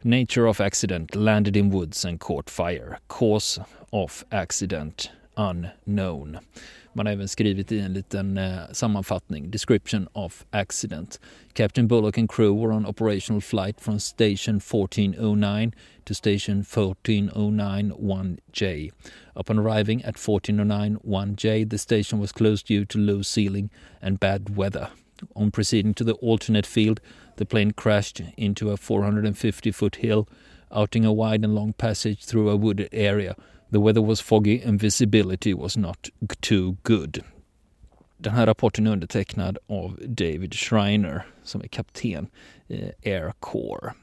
Nature 0.01 0.49
of 0.49 0.61
accident 0.61 1.15
landed 1.15 1.57
in 1.57 1.71
woods 1.71 2.05
and 2.05 2.19
caught 2.19 2.49
fire. 2.49 2.97
Cause 3.07 3.63
of 3.89 4.23
accident 4.29 5.11
unknown. 5.35 6.37
Man 6.95 7.05
har 7.05 7.13
även 7.13 7.27
skrivit 7.27 7.71
i 7.71 7.79
en 7.79 7.93
liten 7.93 8.37
eh, 8.37 8.59
sammanfattning, 8.71 9.51
description 9.51 10.07
of 10.13 10.45
accident. 10.51 11.19
Captain 11.53 11.87
Bullock 11.87 12.17
and 12.17 12.29
crew 12.29 12.53
were 12.53 12.73
on 12.73 12.85
operational 12.85 13.41
flight 13.41 13.81
from 13.81 13.99
station 13.99 14.59
1409 14.59 15.71
to 16.05 16.13
station 16.13 16.57
1409 16.57 17.91
1J. 17.91 18.91
Upon 19.35 19.59
arriving 19.59 20.03
at 20.03 20.17
1409 20.17 20.97
1J, 21.03 21.69
the 21.69 21.77
station 21.77 22.19
was 22.19 22.31
closed 22.31 22.67
due 22.67 22.85
to 22.85 22.97
low 22.99 23.21
ceiling 23.23 23.69
and 24.01 24.19
bad 24.19 24.55
weather. 24.55 24.89
On 25.35 25.51
proceeding 25.51 25.93
to 25.95 26.03
the 26.03 26.13
alternate 26.13 26.67
field, 26.67 26.99
the 27.37 27.45
plane 27.45 27.71
crashed 27.71 28.21
into 28.37 28.69
a 28.69 28.77
450 28.77 29.71
foot 29.71 29.95
hill, 29.95 30.27
outing 30.71 31.05
a 31.05 31.13
wide 31.13 31.43
and 31.43 31.55
long 31.55 31.73
passage 31.73 32.25
through 32.25 32.49
a 32.49 32.55
wooded 32.55 32.89
area. 32.91 33.35
The 33.73 33.79
weather 33.79 34.01
was 34.01 34.21
foggy 34.21 34.61
and 34.65 34.81
visibility 34.81 35.53
was 35.53 35.77
not 35.77 36.09
too 36.41 36.77
good. 36.83 37.23
Den 38.17 38.33
här 38.33 38.45
rapporten 38.45 38.87
är 38.87 38.91
undertecknad 38.91 39.57
av 39.67 39.99
David 40.07 40.53
Schreiner 40.53 41.25
som 41.43 41.61
är 41.61 41.67
kapten 41.67 42.27
i 42.67 43.09
Air 43.09 43.33
Corps. 43.39 43.93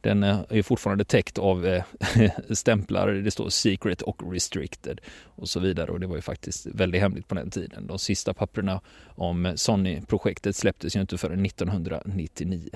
Den 0.00 0.22
eh, 0.22 0.40
är 0.48 0.62
fortfarande 0.62 1.04
täckt 1.04 1.38
av 1.38 1.66
eh, 1.66 1.84
stämplar, 2.50 3.08
det 3.12 3.30
står 3.30 3.48
secret 3.48 4.02
och 4.02 4.32
restricted 4.32 5.00
och 5.24 5.48
så 5.48 5.60
vidare 5.60 5.90
och 5.90 6.00
det 6.00 6.06
var 6.06 6.16
ju 6.16 6.22
faktiskt 6.22 6.66
väldigt 6.66 7.00
hemligt 7.00 7.28
på 7.28 7.34
den 7.34 7.50
tiden. 7.50 7.86
De 7.86 7.98
sista 7.98 8.34
papperna 8.34 8.80
om 9.04 9.52
Sony-projektet 9.56 10.56
släpptes 10.56 10.96
ju 10.96 11.00
inte 11.00 11.18
förrän 11.18 11.46
1999. 11.46 12.68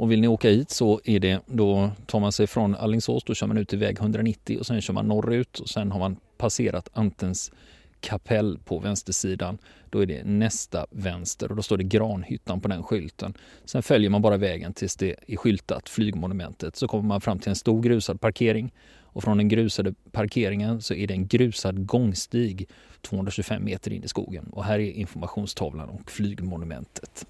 Och 0.00 0.12
vill 0.12 0.20
ni 0.20 0.28
åka 0.28 0.50
hit 0.50 0.70
så 0.70 1.00
är 1.04 1.20
det, 1.20 1.40
då 1.46 1.90
tar 2.06 2.20
man 2.20 2.32
sig 2.32 2.46
från 2.46 2.74
Allingsås, 2.74 3.24
då 3.24 3.34
kör 3.34 3.46
man 3.46 3.58
ut 3.58 3.68
till 3.68 3.78
väg 3.78 3.98
190 3.98 4.58
och 4.58 4.66
sen 4.66 4.80
kör 4.80 4.94
man 4.94 5.08
norrut 5.08 5.58
och 5.58 5.68
sen 5.68 5.92
har 5.92 5.98
man 5.98 6.16
passerat 6.38 6.88
Antens 6.92 7.52
kapell 8.00 8.58
på 8.64 8.78
vänstersidan. 8.78 9.58
Då 9.90 10.02
är 10.02 10.06
det 10.06 10.24
nästa 10.24 10.86
vänster 10.90 11.50
och 11.50 11.56
då 11.56 11.62
står 11.62 11.76
det 11.76 11.84
Granhyttan 11.84 12.60
på 12.60 12.68
den 12.68 12.82
skylten. 12.82 13.34
Sen 13.64 13.82
följer 13.82 14.10
man 14.10 14.22
bara 14.22 14.36
vägen 14.36 14.72
tills 14.72 14.96
det 14.96 15.16
är 15.26 15.36
skyltat 15.36 15.88
Flygmonumentet. 15.88 16.76
Så 16.76 16.88
kommer 16.88 17.04
man 17.04 17.20
fram 17.20 17.38
till 17.38 17.50
en 17.50 17.56
stor 17.56 17.82
grusad 17.82 18.20
parkering 18.20 18.72
och 18.98 19.24
från 19.24 19.36
den 19.36 19.48
grusade 19.48 19.94
parkeringen 20.12 20.82
så 20.82 20.94
är 20.94 21.06
det 21.06 21.14
en 21.14 21.26
grusad 21.26 21.86
gångstig 21.86 22.68
225 23.02 23.64
meter 23.64 23.92
in 23.92 24.04
i 24.04 24.08
skogen. 24.08 24.44
Och 24.52 24.64
här 24.64 24.78
är 24.78 24.90
informationstavlan 24.90 25.88
och 25.88 26.10
Flygmonumentet. 26.10 27.26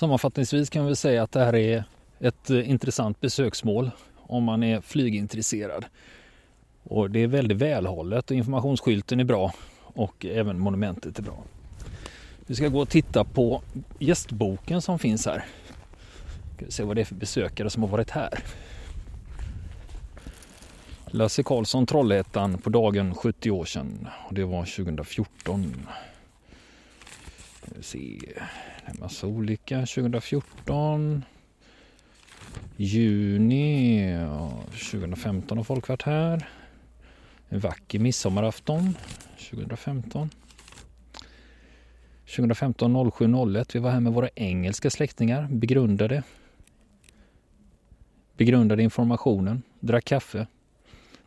Sammanfattningsvis 0.00 0.70
kan 0.70 0.86
vi 0.86 0.96
säga 0.96 1.22
att 1.22 1.32
det 1.32 1.44
här 1.44 1.54
är 1.54 1.84
ett 2.20 2.50
eh, 2.50 2.70
intressant 2.70 3.20
besöksmål 3.20 3.90
om 4.16 4.44
man 4.44 4.62
är 4.62 4.80
flygintresserad. 4.80 5.84
Och 6.82 7.10
det 7.10 7.20
är 7.20 7.26
väldigt 7.26 7.58
välhållet 7.58 8.30
och 8.30 8.36
informationsskylten 8.36 9.20
är 9.20 9.24
bra 9.24 9.52
och 9.82 10.26
även 10.26 10.58
monumentet 10.58 11.18
är 11.18 11.22
bra. 11.22 11.42
Vi 12.46 12.54
ska 12.54 12.68
gå 12.68 12.80
och 12.80 12.88
titta 12.88 13.24
på 13.24 13.62
gästboken 13.98 14.82
som 14.82 14.98
finns 14.98 15.26
här. 15.26 15.44
Ska 16.56 16.66
se 16.68 16.82
vad 16.82 16.96
det 16.96 17.00
är 17.00 17.04
för 17.04 17.14
besökare 17.14 17.70
som 17.70 17.82
har 17.82 17.90
varit 17.90 18.10
här. 18.10 18.38
Lasse 21.06 21.42
Karlsson 21.42 21.86
Trollhättan 21.86 22.58
på 22.58 22.70
dagen 22.70 23.14
70 23.14 23.50
år 23.50 23.64
sedan 23.64 24.08
och 24.28 24.34
det 24.34 24.44
var 24.44 24.64
2014. 24.64 25.86
Vi 27.74 27.82
se. 27.82 28.18
En 28.84 28.96
massa 29.00 29.26
olika 29.26 29.78
2014. 29.86 31.24
Juni 32.76 34.16
2015 34.68 35.58
har 35.58 35.64
folk 35.64 35.88
varit 35.88 36.02
här. 36.02 36.48
En 37.48 37.60
vacker 37.60 37.98
midsommarafton 37.98 38.94
2015. 39.50 40.30
2015 42.36 43.10
07 43.12 43.34
01. 43.54 43.74
Vi 43.74 43.78
var 43.78 43.90
här 43.90 44.00
med 44.00 44.12
våra 44.12 44.28
engelska 44.34 44.90
släktingar, 44.90 45.48
begrundade. 45.50 46.22
Begrundade 48.36 48.82
informationen, 48.82 49.62
drack 49.80 50.04
kaffe. 50.04 50.46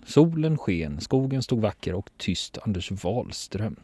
Solen 0.05 0.57
sken, 0.57 1.01
skogen 1.01 1.43
stod 1.43 1.61
vacker 1.61 1.93
och 1.93 2.09
tyst 2.17 2.57
Anders 2.61 2.91
Wahlström. 2.91 3.75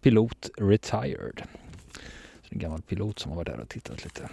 Pilot 0.00 0.50
retired. 0.58 1.42
En 2.52 2.58
gammal 2.58 2.82
pilot 2.82 3.18
som 3.18 3.30
har 3.30 3.36
varit 3.36 3.48
där 3.48 3.60
och 3.60 3.68
tittat 3.68 4.04
lite. 4.04 4.28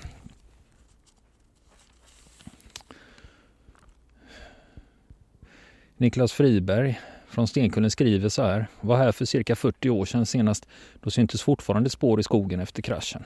Niklas 5.97 6.33
Friberg 6.33 6.99
från 7.27 7.47
Stenkullen 7.47 7.91
skriver 7.91 8.29
så 8.29 8.43
här. 8.43 8.67
Var 8.81 8.97
här 8.97 9.11
för 9.11 9.25
cirka 9.25 9.55
40 9.55 9.89
år 9.89 10.05
sedan 10.05 10.25
senast. 10.25 10.67
Då 11.01 11.09
syntes 11.09 11.41
fortfarande 11.41 11.89
spår 11.89 12.19
i 12.19 12.23
skogen 12.23 12.59
efter 12.59 12.81
kraschen. 12.81 13.23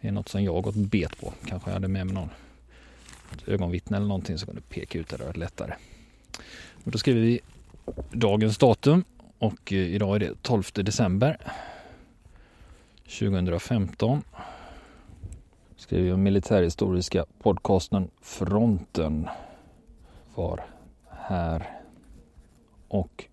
Det 0.00 0.08
är 0.08 0.12
något 0.12 0.28
som 0.28 0.44
jag 0.44 0.62
gått 0.62 0.74
bet 0.74 1.20
på. 1.20 1.32
Kanske 1.46 1.70
jag 1.70 1.74
hade 1.74 1.88
med 1.88 2.06
mig 2.06 2.14
någon 2.14 2.30
ögonvittne 3.46 3.96
eller 3.96 4.06
någonting 4.06 4.38
som 4.38 4.46
kunde 4.46 4.60
peka 4.60 4.98
ut 4.98 5.08
det 5.08 5.16
där 5.16 5.34
lättare. 5.34 5.74
Och 6.84 6.90
då 6.90 6.98
skriver 6.98 7.20
vi 7.20 7.40
dagens 8.12 8.58
datum 8.58 9.04
och 9.38 9.72
eh, 9.72 9.78
idag 9.78 10.16
är 10.16 10.20
det 10.20 10.42
12 10.42 10.62
december 10.74 11.38
2015. 13.18 14.22
Skriver 15.76 16.08
jag 16.08 16.18
militärhistoriska 16.18 17.24
podcasten 17.42 18.10
Fronten 18.22 19.28
var 20.34 20.64
här 21.08 21.80
och 22.88 23.24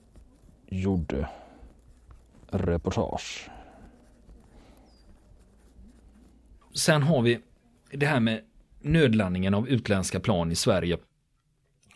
gjorde 0.67 1.29
reportage. 2.47 3.49
Sen 6.73 7.03
har 7.03 7.21
vi 7.21 7.39
det 7.91 8.05
här 8.05 8.19
med 8.19 8.41
nödlandningen 8.81 9.53
av 9.53 9.69
utländska 9.69 10.19
plan 10.19 10.51
i 10.51 10.55
Sverige. 10.55 10.97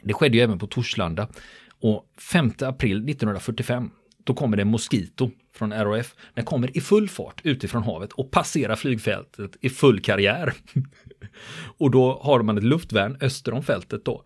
Det 0.03 0.13
skedde 0.13 0.37
ju 0.37 0.43
även 0.43 0.59
på 0.59 0.67
Torslanda. 0.67 1.27
Och 1.79 2.05
5 2.31 2.53
april 2.61 3.09
1945 3.09 3.91
då 4.23 4.33
kommer 4.33 4.57
det 4.57 4.61
en 4.61 4.67
Mosquito 4.67 5.31
från 5.53 5.73
RAF. 5.73 6.15
Den 6.33 6.45
kommer 6.45 6.77
i 6.77 6.81
full 6.81 7.09
fart 7.09 7.41
utifrån 7.43 7.83
havet 7.83 8.13
och 8.13 8.31
passerar 8.31 8.75
flygfältet 8.75 9.57
i 9.61 9.69
full 9.69 9.99
karriär. 10.01 10.53
och 11.77 11.91
då 11.91 12.19
har 12.23 12.41
man 12.41 12.57
ett 12.57 12.63
luftvärn 12.63 13.17
öster 13.21 13.53
om 13.53 13.63
fältet 13.63 14.05
då 14.05 14.23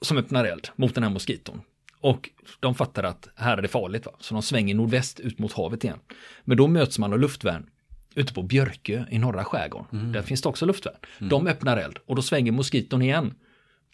som 0.00 0.16
öppnar 0.16 0.44
eld 0.44 0.68
mot 0.76 0.94
den 0.94 1.04
här 1.04 1.10
moskiton. 1.10 1.60
Och 2.00 2.30
de 2.60 2.74
fattar 2.74 3.02
att 3.02 3.28
här 3.34 3.58
är 3.58 3.62
det 3.62 3.68
farligt, 3.68 4.06
va? 4.06 4.12
så 4.20 4.34
de 4.34 4.42
svänger 4.42 4.74
nordväst 4.74 5.20
ut 5.20 5.38
mot 5.38 5.52
havet 5.52 5.84
igen. 5.84 5.98
Men 6.44 6.56
då 6.56 6.66
möts 6.66 6.98
man 6.98 7.12
av 7.12 7.18
luftvärn 7.20 7.66
ute 8.14 8.34
på 8.34 8.42
Björkö 8.42 9.04
i 9.10 9.18
norra 9.18 9.44
skärgården. 9.44 9.86
Mm. 9.92 10.12
Där 10.12 10.22
finns 10.22 10.42
det 10.42 10.48
också 10.48 10.66
luftvärn. 10.66 10.96
Mm. 11.18 11.28
De 11.28 11.46
öppnar 11.46 11.76
eld 11.76 11.98
och 12.06 12.16
då 12.16 12.22
svänger 12.22 12.52
moskiton 12.52 13.02
igen. 13.02 13.34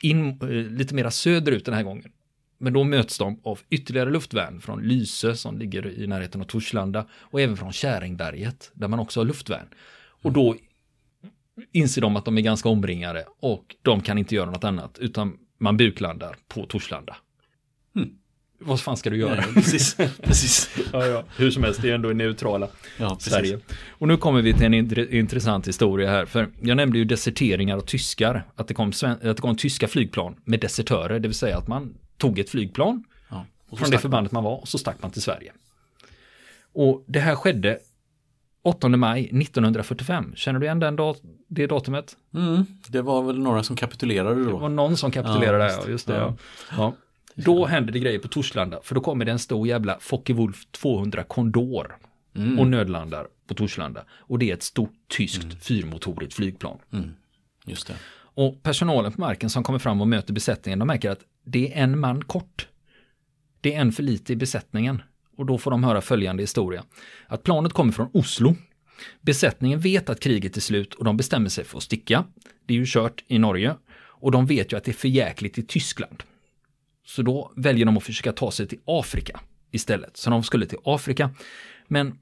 In 0.02 0.28
eh, 0.28 0.48
lite 0.48 0.94
mera 0.94 1.10
söderut 1.10 1.64
den 1.64 1.74
här 1.74 1.82
gången. 1.82 2.12
Men 2.62 2.72
då 2.72 2.84
möts 2.84 3.18
de 3.18 3.40
av 3.42 3.60
ytterligare 3.70 4.10
luftvärn 4.10 4.60
från 4.60 4.82
Lyse 4.82 5.36
som 5.36 5.58
ligger 5.58 5.98
i 5.98 6.06
närheten 6.06 6.40
av 6.40 6.44
Torslanda 6.44 7.06
och 7.12 7.40
även 7.40 7.56
från 7.56 7.72
Käringberget 7.72 8.70
där 8.74 8.88
man 8.88 8.98
också 8.98 9.20
har 9.20 9.24
luftvärn. 9.24 9.66
Och 10.22 10.32
då 10.32 10.56
inser 11.72 12.00
de 12.00 12.16
att 12.16 12.24
de 12.24 12.38
är 12.38 12.42
ganska 12.42 12.68
omringade 12.68 13.24
och 13.40 13.76
de 13.82 14.00
kan 14.00 14.18
inte 14.18 14.34
göra 14.34 14.50
något 14.50 14.64
annat 14.64 14.98
utan 14.98 15.38
man 15.58 15.76
buklandar 15.76 16.36
på 16.48 16.66
Torslanda. 16.66 17.16
Hmm. 17.94 18.10
Vad 18.58 18.80
fan 18.80 18.96
ska 18.96 19.10
du 19.10 19.16
göra? 19.16 19.34
Nej, 19.34 19.54
precis, 19.54 19.94
precis. 20.22 20.70
ja, 20.92 21.06
ja. 21.06 21.24
Hur 21.36 21.50
som 21.50 21.62
helst, 21.62 21.82
det 21.82 21.90
är 21.90 21.94
ändå 21.94 22.08
neutrala 22.08 22.68
ja, 22.98 23.16
Sverige. 23.20 23.58
Och 23.88 24.08
nu 24.08 24.16
kommer 24.16 24.42
vi 24.42 24.54
till 24.54 24.66
en 24.66 24.74
intressant 25.14 25.68
historia 25.68 26.10
här. 26.10 26.26
För 26.26 26.48
jag 26.60 26.76
nämnde 26.76 26.98
ju 26.98 27.04
deserteringar 27.04 27.76
och 27.76 27.86
tyskar. 27.86 28.46
Att 28.54 28.68
det, 28.68 28.74
kom 28.74 28.92
att 29.02 29.20
det 29.20 29.40
kom 29.40 29.56
tyska 29.56 29.88
flygplan 29.88 30.36
med 30.44 30.60
desertörer. 30.60 31.18
Det 31.20 31.28
vill 31.28 31.38
säga 31.38 31.58
att 31.58 31.68
man 31.68 31.94
tog 32.22 32.38
ett 32.38 32.50
flygplan 32.50 33.04
ja, 33.30 33.46
från 33.76 33.90
det 33.90 33.98
förbandet 33.98 34.32
man 34.32 34.44
var 34.44 34.56
och 34.60 34.68
så 34.68 34.78
stack 34.78 35.02
man 35.02 35.10
till 35.10 35.22
Sverige. 35.22 35.52
Och 36.72 37.04
det 37.06 37.20
här 37.20 37.34
skedde 37.34 37.78
8 38.62 38.88
maj 38.88 39.20
1945. 39.24 40.32
Känner 40.36 40.60
du 40.60 40.66
igen 40.66 40.80
den 40.80 40.96
dat 40.96 41.20
det 41.48 41.66
datumet? 41.66 42.16
Mm, 42.34 42.66
det 42.88 43.02
var 43.02 43.22
väl 43.22 43.38
några 43.38 43.62
som 43.62 43.76
kapitulerade 43.76 44.44
då. 44.44 44.50
Det 44.50 44.58
var 44.58 44.68
någon 44.68 44.96
som 44.96 45.10
kapitulerade, 45.10 45.64
ja, 45.64 45.88
just 45.88 46.06
det. 46.06 46.16
Ja. 46.16 46.36
ja. 46.76 46.94
Då 47.34 47.66
händer 47.66 47.92
det 47.92 47.98
grejer 47.98 48.18
på 48.18 48.28
Torslanda, 48.28 48.80
för 48.82 48.94
då 48.94 49.00
kommer 49.00 49.24
det 49.24 49.32
en 49.32 49.38
stor 49.38 49.66
jävla 49.68 49.98
Focke-Wulf 49.98 50.66
200 50.70 51.24
Condor 51.24 51.96
mm. 52.36 52.58
och 52.58 52.66
nödlandar 52.66 53.26
på 53.46 53.54
Torslanda. 53.54 54.04
Och 54.10 54.38
det 54.38 54.50
är 54.50 54.54
ett 54.54 54.62
stort 54.62 54.94
tyskt 55.08 55.44
mm. 55.44 55.56
fyrmotorigt 55.56 56.34
flygplan. 56.34 56.78
Mm. 56.92 57.10
Just 57.64 57.86
det. 57.86 57.94
Och 58.34 58.62
personalen 58.62 59.12
på 59.12 59.20
marken 59.20 59.50
som 59.50 59.62
kommer 59.62 59.78
fram 59.78 60.00
och 60.00 60.08
möter 60.08 60.32
besättningen, 60.32 60.78
de 60.78 60.88
märker 60.88 61.10
att 61.10 61.20
det 61.44 61.72
är 61.72 61.82
en 61.82 61.98
man 61.98 62.24
kort. 62.24 62.68
Det 63.60 63.74
är 63.74 63.80
en 63.80 63.92
för 63.92 64.02
lite 64.02 64.32
i 64.32 64.36
besättningen. 64.36 65.02
Och 65.36 65.46
då 65.46 65.58
får 65.58 65.70
de 65.70 65.84
höra 65.84 66.00
följande 66.00 66.42
historia. 66.42 66.84
Att 67.26 67.42
planet 67.42 67.72
kommer 67.72 67.92
från 67.92 68.10
Oslo. 68.12 68.56
Besättningen 69.20 69.80
vet 69.80 70.10
att 70.10 70.20
kriget 70.20 70.56
är 70.56 70.60
slut 70.60 70.94
och 70.94 71.04
de 71.04 71.16
bestämmer 71.16 71.48
sig 71.48 71.64
för 71.64 71.78
att 71.78 71.84
sticka. 71.84 72.24
Det 72.66 72.74
är 72.74 72.78
ju 72.78 72.86
kört 72.86 73.24
i 73.28 73.38
Norge. 73.38 73.76
Och 73.94 74.30
de 74.30 74.46
vet 74.46 74.72
ju 74.72 74.76
att 74.76 74.84
det 74.84 74.90
är 74.90 74.94
för 74.94 75.08
jäkligt 75.08 75.58
i 75.58 75.62
Tyskland. 75.62 76.22
Så 77.06 77.22
då 77.22 77.52
väljer 77.56 77.86
de 77.86 77.96
att 77.96 78.02
försöka 78.02 78.32
ta 78.32 78.50
sig 78.50 78.68
till 78.68 78.78
Afrika 78.84 79.40
istället. 79.70 80.16
Så 80.16 80.30
de 80.30 80.42
skulle 80.42 80.66
till 80.66 80.78
Afrika. 80.84 81.30
Men 81.88 82.18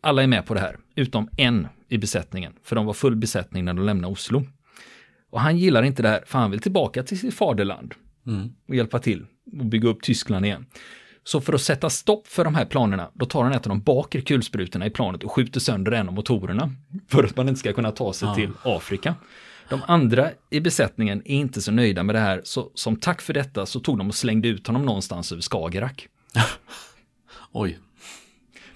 alla 0.00 0.22
är 0.22 0.26
med 0.26 0.46
på 0.46 0.54
det 0.54 0.60
här, 0.60 0.78
utom 0.94 1.28
en 1.36 1.68
i 1.88 1.98
besättningen. 1.98 2.52
För 2.62 2.76
de 2.76 2.86
var 2.86 2.92
full 2.92 3.16
besättning 3.16 3.64
när 3.64 3.74
de 3.74 3.86
lämnade 3.86 4.12
Oslo. 4.12 4.46
Och 5.30 5.40
han 5.40 5.58
gillar 5.58 5.82
inte 5.82 6.02
det 6.02 6.08
här, 6.08 6.22
för 6.26 6.38
han 6.38 6.50
vill 6.50 6.60
tillbaka 6.60 7.02
till 7.02 7.18
sitt 7.18 7.34
faderland. 7.34 7.94
Mm. 8.26 8.52
Och 8.68 8.74
hjälpa 8.74 8.98
till 8.98 9.26
och 9.60 9.66
bygga 9.66 9.88
upp 9.88 10.02
Tyskland 10.02 10.46
igen. 10.46 10.66
Så 11.24 11.40
för 11.40 11.52
att 11.52 11.60
sätta 11.60 11.90
stopp 11.90 12.26
för 12.26 12.44
de 12.44 12.54
här 12.54 12.64
planerna, 12.64 13.10
då 13.14 13.26
tar 13.26 13.44
han 13.44 13.52
ett 13.52 13.66
av 13.66 13.68
de 13.68 13.80
bakre 13.80 14.20
kulsprutorna 14.20 14.86
i 14.86 14.90
planet 14.90 15.24
och 15.24 15.32
skjuter 15.32 15.60
sönder 15.60 15.92
en 15.92 16.08
av 16.08 16.14
motorerna. 16.14 16.70
För 17.08 17.24
att 17.24 17.36
man 17.36 17.48
inte 17.48 17.58
ska 17.58 17.72
kunna 17.72 17.90
ta 17.90 18.12
sig 18.12 18.28
ja. 18.28 18.34
till 18.34 18.50
Afrika. 18.62 19.14
De 19.68 19.82
andra 19.86 20.30
i 20.50 20.60
besättningen 20.60 21.22
är 21.24 21.34
inte 21.34 21.62
så 21.62 21.72
nöjda 21.72 22.02
med 22.02 22.14
det 22.14 22.20
här, 22.20 22.40
så 22.44 22.70
som 22.74 22.96
tack 22.96 23.22
för 23.22 23.32
detta 23.32 23.66
så 23.66 23.80
tog 23.80 23.98
de 23.98 24.08
och 24.08 24.14
slängde 24.14 24.48
ut 24.48 24.66
honom 24.66 24.86
någonstans 24.86 25.32
över 25.32 25.42
Skagerrak. 25.42 26.08
Oj. 27.52 27.78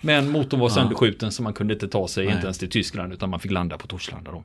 Men 0.01 0.31
motorn 0.31 0.61
var 0.61 0.69
sönderskjuten 0.69 1.33
så 1.33 1.43
man 1.43 1.53
kunde 1.53 1.75
inte 1.75 1.89
ta 1.89 2.09
sig, 2.09 2.25
Nej. 2.25 2.35
inte 2.35 2.47
ens 2.47 2.59
till 2.59 2.71
Tyskland, 2.71 3.13
utan 3.13 3.31
man 3.31 3.41
fick 3.41 3.53
landa 3.53 3.79
på 3.79 3.87
Torslanda 3.87 4.31
då. 4.31 4.45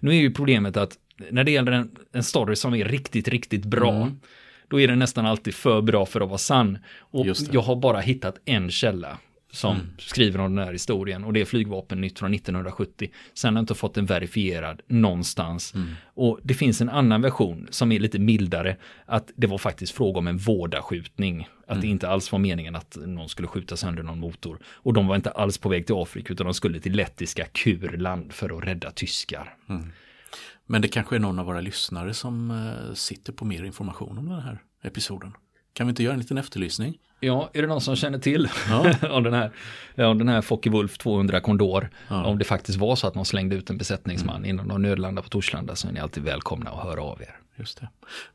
Nu 0.00 0.10
är 0.10 0.14
ju 0.14 0.34
problemet 0.34 0.76
att 0.76 0.98
när 1.30 1.44
det 1.44 1.50
gäller 1.50 1.72
en, 1.72 1.90
en 2.12 2.22
story 2.22 2.56
som 2.56 2.74
är 2.74 2.84
riktigt, 2.84 3.28
riktigt 3.28 3.64
bra, 3.64 3.94
mm. 3.94 4.20
då 4.68 4.80
är 4.80 4.88
den 4.88 4.98
nästan 4.98 5.26
alltid 5.26 5.54
för 5.54 5.80
bra 5.82 6.06
för 6.06 6.20
att 6.20 6.28
vara 6.28 6.38
sann. 6.38 6.78
Och 6.98 7.26
jag 7.50 7.60
har 7.60 7.76
bara 7.76 8.00
hittat 8.00 8.36
en 8.44 8.70
källa 8.70 9.18
som 9.52 9.74
mm. 9.74 9.86
skriver 9.98 10.40
om 10.40 10.54
den 10.54 10.64
här 10.64 10.72
historien 10.72 11.24
och 11.24 11.32
det 11.32 11.40
är 11.40 11.44
flygvapennytt 11.44 12.18
från 12.18 12.34
1970. 12.34 13.10
Sen 13.34 13.54
har 13.54 13.60
jag 13.60 13.62
inte 13.62 13.74
fått 13.74 13.94
den 13.94 14.06
verifierad 14.06 14.82
någonstans. 14.86 15.74
Mm. 15.74 15.88
Och 16.14 16.40
det 16.42 16.54
finns 16.54 16.80
en 16.80 16.88
annan 16.88 17.22
version 17.22 17.68
som 17.70 17.92
är 17.92 17.98
lite 17.98 18.18
mildare, 18.18 18.76
att 19.06 19.30
det 19.36 19.46
var 19.46 19.58
faktiskt 19.58 19.92
fråga 19.92 20.18
om 20.18 20.26
en 20.26 20.38
vårdaskjutning. 20.38 21.48
Att 21.66 21.70
mm. 21.70 21.80
det 21.80 21.86
inte 21.86 22.08
alls 22.08 22.32
var 22.32 22.38
meningen 22.38 22.76
att 22.76 22.96
någon 23.06 23.28
skulle 23.28 23.48
skjuta 23.48 23.76
sönder 23.76 24.02
någon 24.02 24.20
motor. 24.20 24.58
Och 24.66 24.92
de 24.92 25.06
var 25.06 25.16
inte 25.16 25.30
alls 25.30 25.58
på 25.58 25.68
väg 25.68 25.86
till 25.86 25.94
Afrika 25.98 26.32
utan 26.32 26.44
de 26.44 26.54
skulle 26.54 26.80
till 26.80 26.92
lettiska 26.92 27.46
Kurland 27.52 28.32
för 28.32 28.58
att 28.58 28.64
rädda 28.64 28.90
tyskar. 28.90 29.54
Mm. 29.68 29.92
Men 30.66 30.82
det 30.82 30.88
kanske 30.88 31.16
är 31.16 31.20
någon 31.20 31.38
av 31.38 31.46
våra 31.46 31.60
lyssnare 31.60 32.14
som 32.14 32.50
eh, 32.50 32.94
sitter 32.94 33.32
på 33.32 33.44
mer 33.44 33.64
information 33.64 34.18
om 34.18 34.28
den 34.28 34.40
här 34.40 34.62
episoden. 34.82 35.32
Kan 35.76 35.86
vi 35.86 35.90
inte 35.90 36.02
göra 36.02 36.14
en 36.14 36.20
liten 36.20 36.38
efterlysning? 36.38 36.98
Ja, 37.20 37.50
är 37.52 37.62
det 37.62 37.68
någon 37.68 37.80
som 37.80 37.96
känner 37.96 38.18
till 38.18 38.48
ja. 38.68 38.94
om 39.10 39.22
den 39.22 39.34
här, 39.34 39.50
om 39.96 40.18
den 40.18 40.28
här 40.28 40.40
Focke-Wulf 40.40 40.98
200 40.98 41.40
Condor, 41.40 41.90
ja. 42.08 42.24
om 42.24 42.38
det 42.38 42.44
faktiskt 42.44 42.78
var 42.78 42.96
så 42.96 43.06
att 43.06 43.14
någon 43.14 43.24
slängde 43.24 43.56
ut 43.56 43.70
en 43.70 43.78
besättningsman 43.78 44.36
mm. 44.36 44.50
innan 44.50 44.68
de 44.68 44.82
nödlandade 44.82 45.22
på 45.24 45.28
Torslanda 45.28 45.76
så 45.76 45.88
är 45.88 45.92
ni 45.92 46.00
alltid 46.00 46.22
välkomna 46.22 46.70
att 46.70 46.84
höra 46.84 47.02
av 47.02 47.22
er. 47.22 47.36
Just 47.56 47.80
det. 47.80 47.88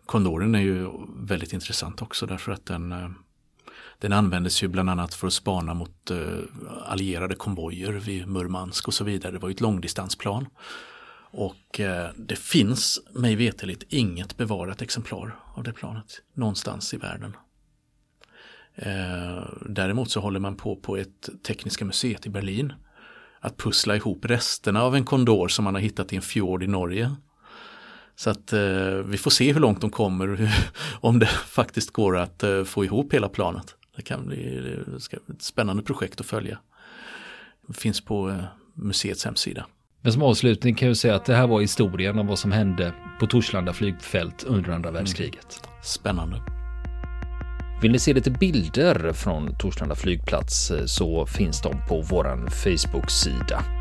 Kondoren 0.06 0.56
är 0.56 0.60
ju 0.60 0.90
väldigt 1.16 1.54
intressant 1.54 2.02
också 2.02 2.26
därför 2.26 2.52
att 2.52 2.66
den, 2.66 2.92
eh, 2.92 3.10
den 4.00 4.14
användes 4.14 4.64
ju 4.64 4.68
bland 4.68 4.90
annat 4.90 5.14
för 5.14 5.28
att 5.28 5.34
spana 5.34 5.74
mot 5.74 6.12
uh, 6.12 6.40
allierade 6.86 7.36
konvojer 7.36 7.92
vid 7.92 8.28
Murmansk 8.28 8.88
och 8.88 8.94
så 8.94 9.04
vidare. 9.04 9.32
Det 9.32 9.40
var 9.40 9.50
ju 9.50 9.54
ett 9.54 9.62
långdistansplan. 9.62 10.48
Och 11.34 11.80
uh, 11.80 11.86
det 12.16 12.36
finns 12.36 13.00
mig 13.14 13.36
veteligt 13.36 13.84
inget 13.90 14.38
bevarat 14.38 14.82
exemplar 14.82 15.36
av 15.54 15.64
det 15.64 15.74
planet 15.74 16.22
någonstans 16.34 16.94
i 16.94 16.98
världen. 16.98 17.36
Eh, 18.76 19.44
däremot 19.70 20.12
så 20.12 20.20
håller 20.20 20.40
man 20.40 20.56
på 20.56 20.76
på 20.76 20.98
ett 20.98 21.30
Tekniska 21.48 21.86
museet 21.86 22.26
i 22.26 22.30
Berlin 22.30 22.74
att 23.40 23.58
pussla 23.58 23.96
ihop 23.96 24.26
resterna 24.26 24.84
av 24.84 24.96
en 24.96 25.06
kondor 25.06 25.48
som 25.48 25.66
man 25.66 25.76
har 25.76 25.82
hittat 25.82 26.14
i 26.14 26.16
en 26.16 26.22
fjord 26.22 26.64
i 26.64 26.68
Norge. 26.68 27.16
Så 28.16 28.30
att 28.30 28.54
eh, 28.54 28.94
vi 28.94 29.18
får 29.18 29.32
se 29.32 29.54
hur 29.54 29.60
långt 29.60 29.82
de 29.82 29.90
kommer, 29.90 30.52
om 31.02 31.20
det 31.20 31.26
faktiskt 31.28 31.92
går 31.92 32.18
att 32.18 32.44
eh, 32.44 32.64
få 32.64 32.86
ihop 32.86 33.14
hela 33.14 33.30
planet. 33.30 33.76
Det 33.96 34.02
kan 34.02 34.28
bli 34.28 34.60
det 34.60 34.96
ett 35.34 35.42
spännande 35.42 35.84
projekt 35.84 36.20
att 36.20 36.26
följa. 36.26 36.60
Det 37.68 37.74
finns 37.74 38.02
på 38.02 38.30
eh, 38.30 38.44
museets 38.74 39.26
hemsida. 39.26 39.66
Men 40.02 40.14
som 40.14 40.22
avslutning 40.22 40.76
kan 40.76 40.88
jag 40.88 40.98
säga 40.98 41.16
att 41.16 41.26
det 41.26 41.36
här 41.36 41.48
var 41.48 41.62
historien 41.62 42.20
om 42.20 42.28
vad 42.28 42.40
som 42.40 42.52
hände 42.52 42.94
på 43.20 43.28
Torslanda 43.28 43.74
flygfält 43.74 44.44
under 44.44 44.72
andra 44.72 44.92
världskriget. 44.92 45.62
Mm. 45.64 45.76
Spännande. 45.82 46.42
Vill 47.82 47.92
ni 47.92 48.00
se 48.00 48.14
lite 48.14 48.32
bilder 48.32 49.14
från 49.14 49.56
Torslanda 49.58 49.96
flygplats 49.96 50.72
eh, 50.72 50.86
så 50.86 51.26
finns 51.26 51.62
de 51.62 51.88
på 51.88 52.02
vår 52.02 52.50
Facebook-sida. 52.50 53.81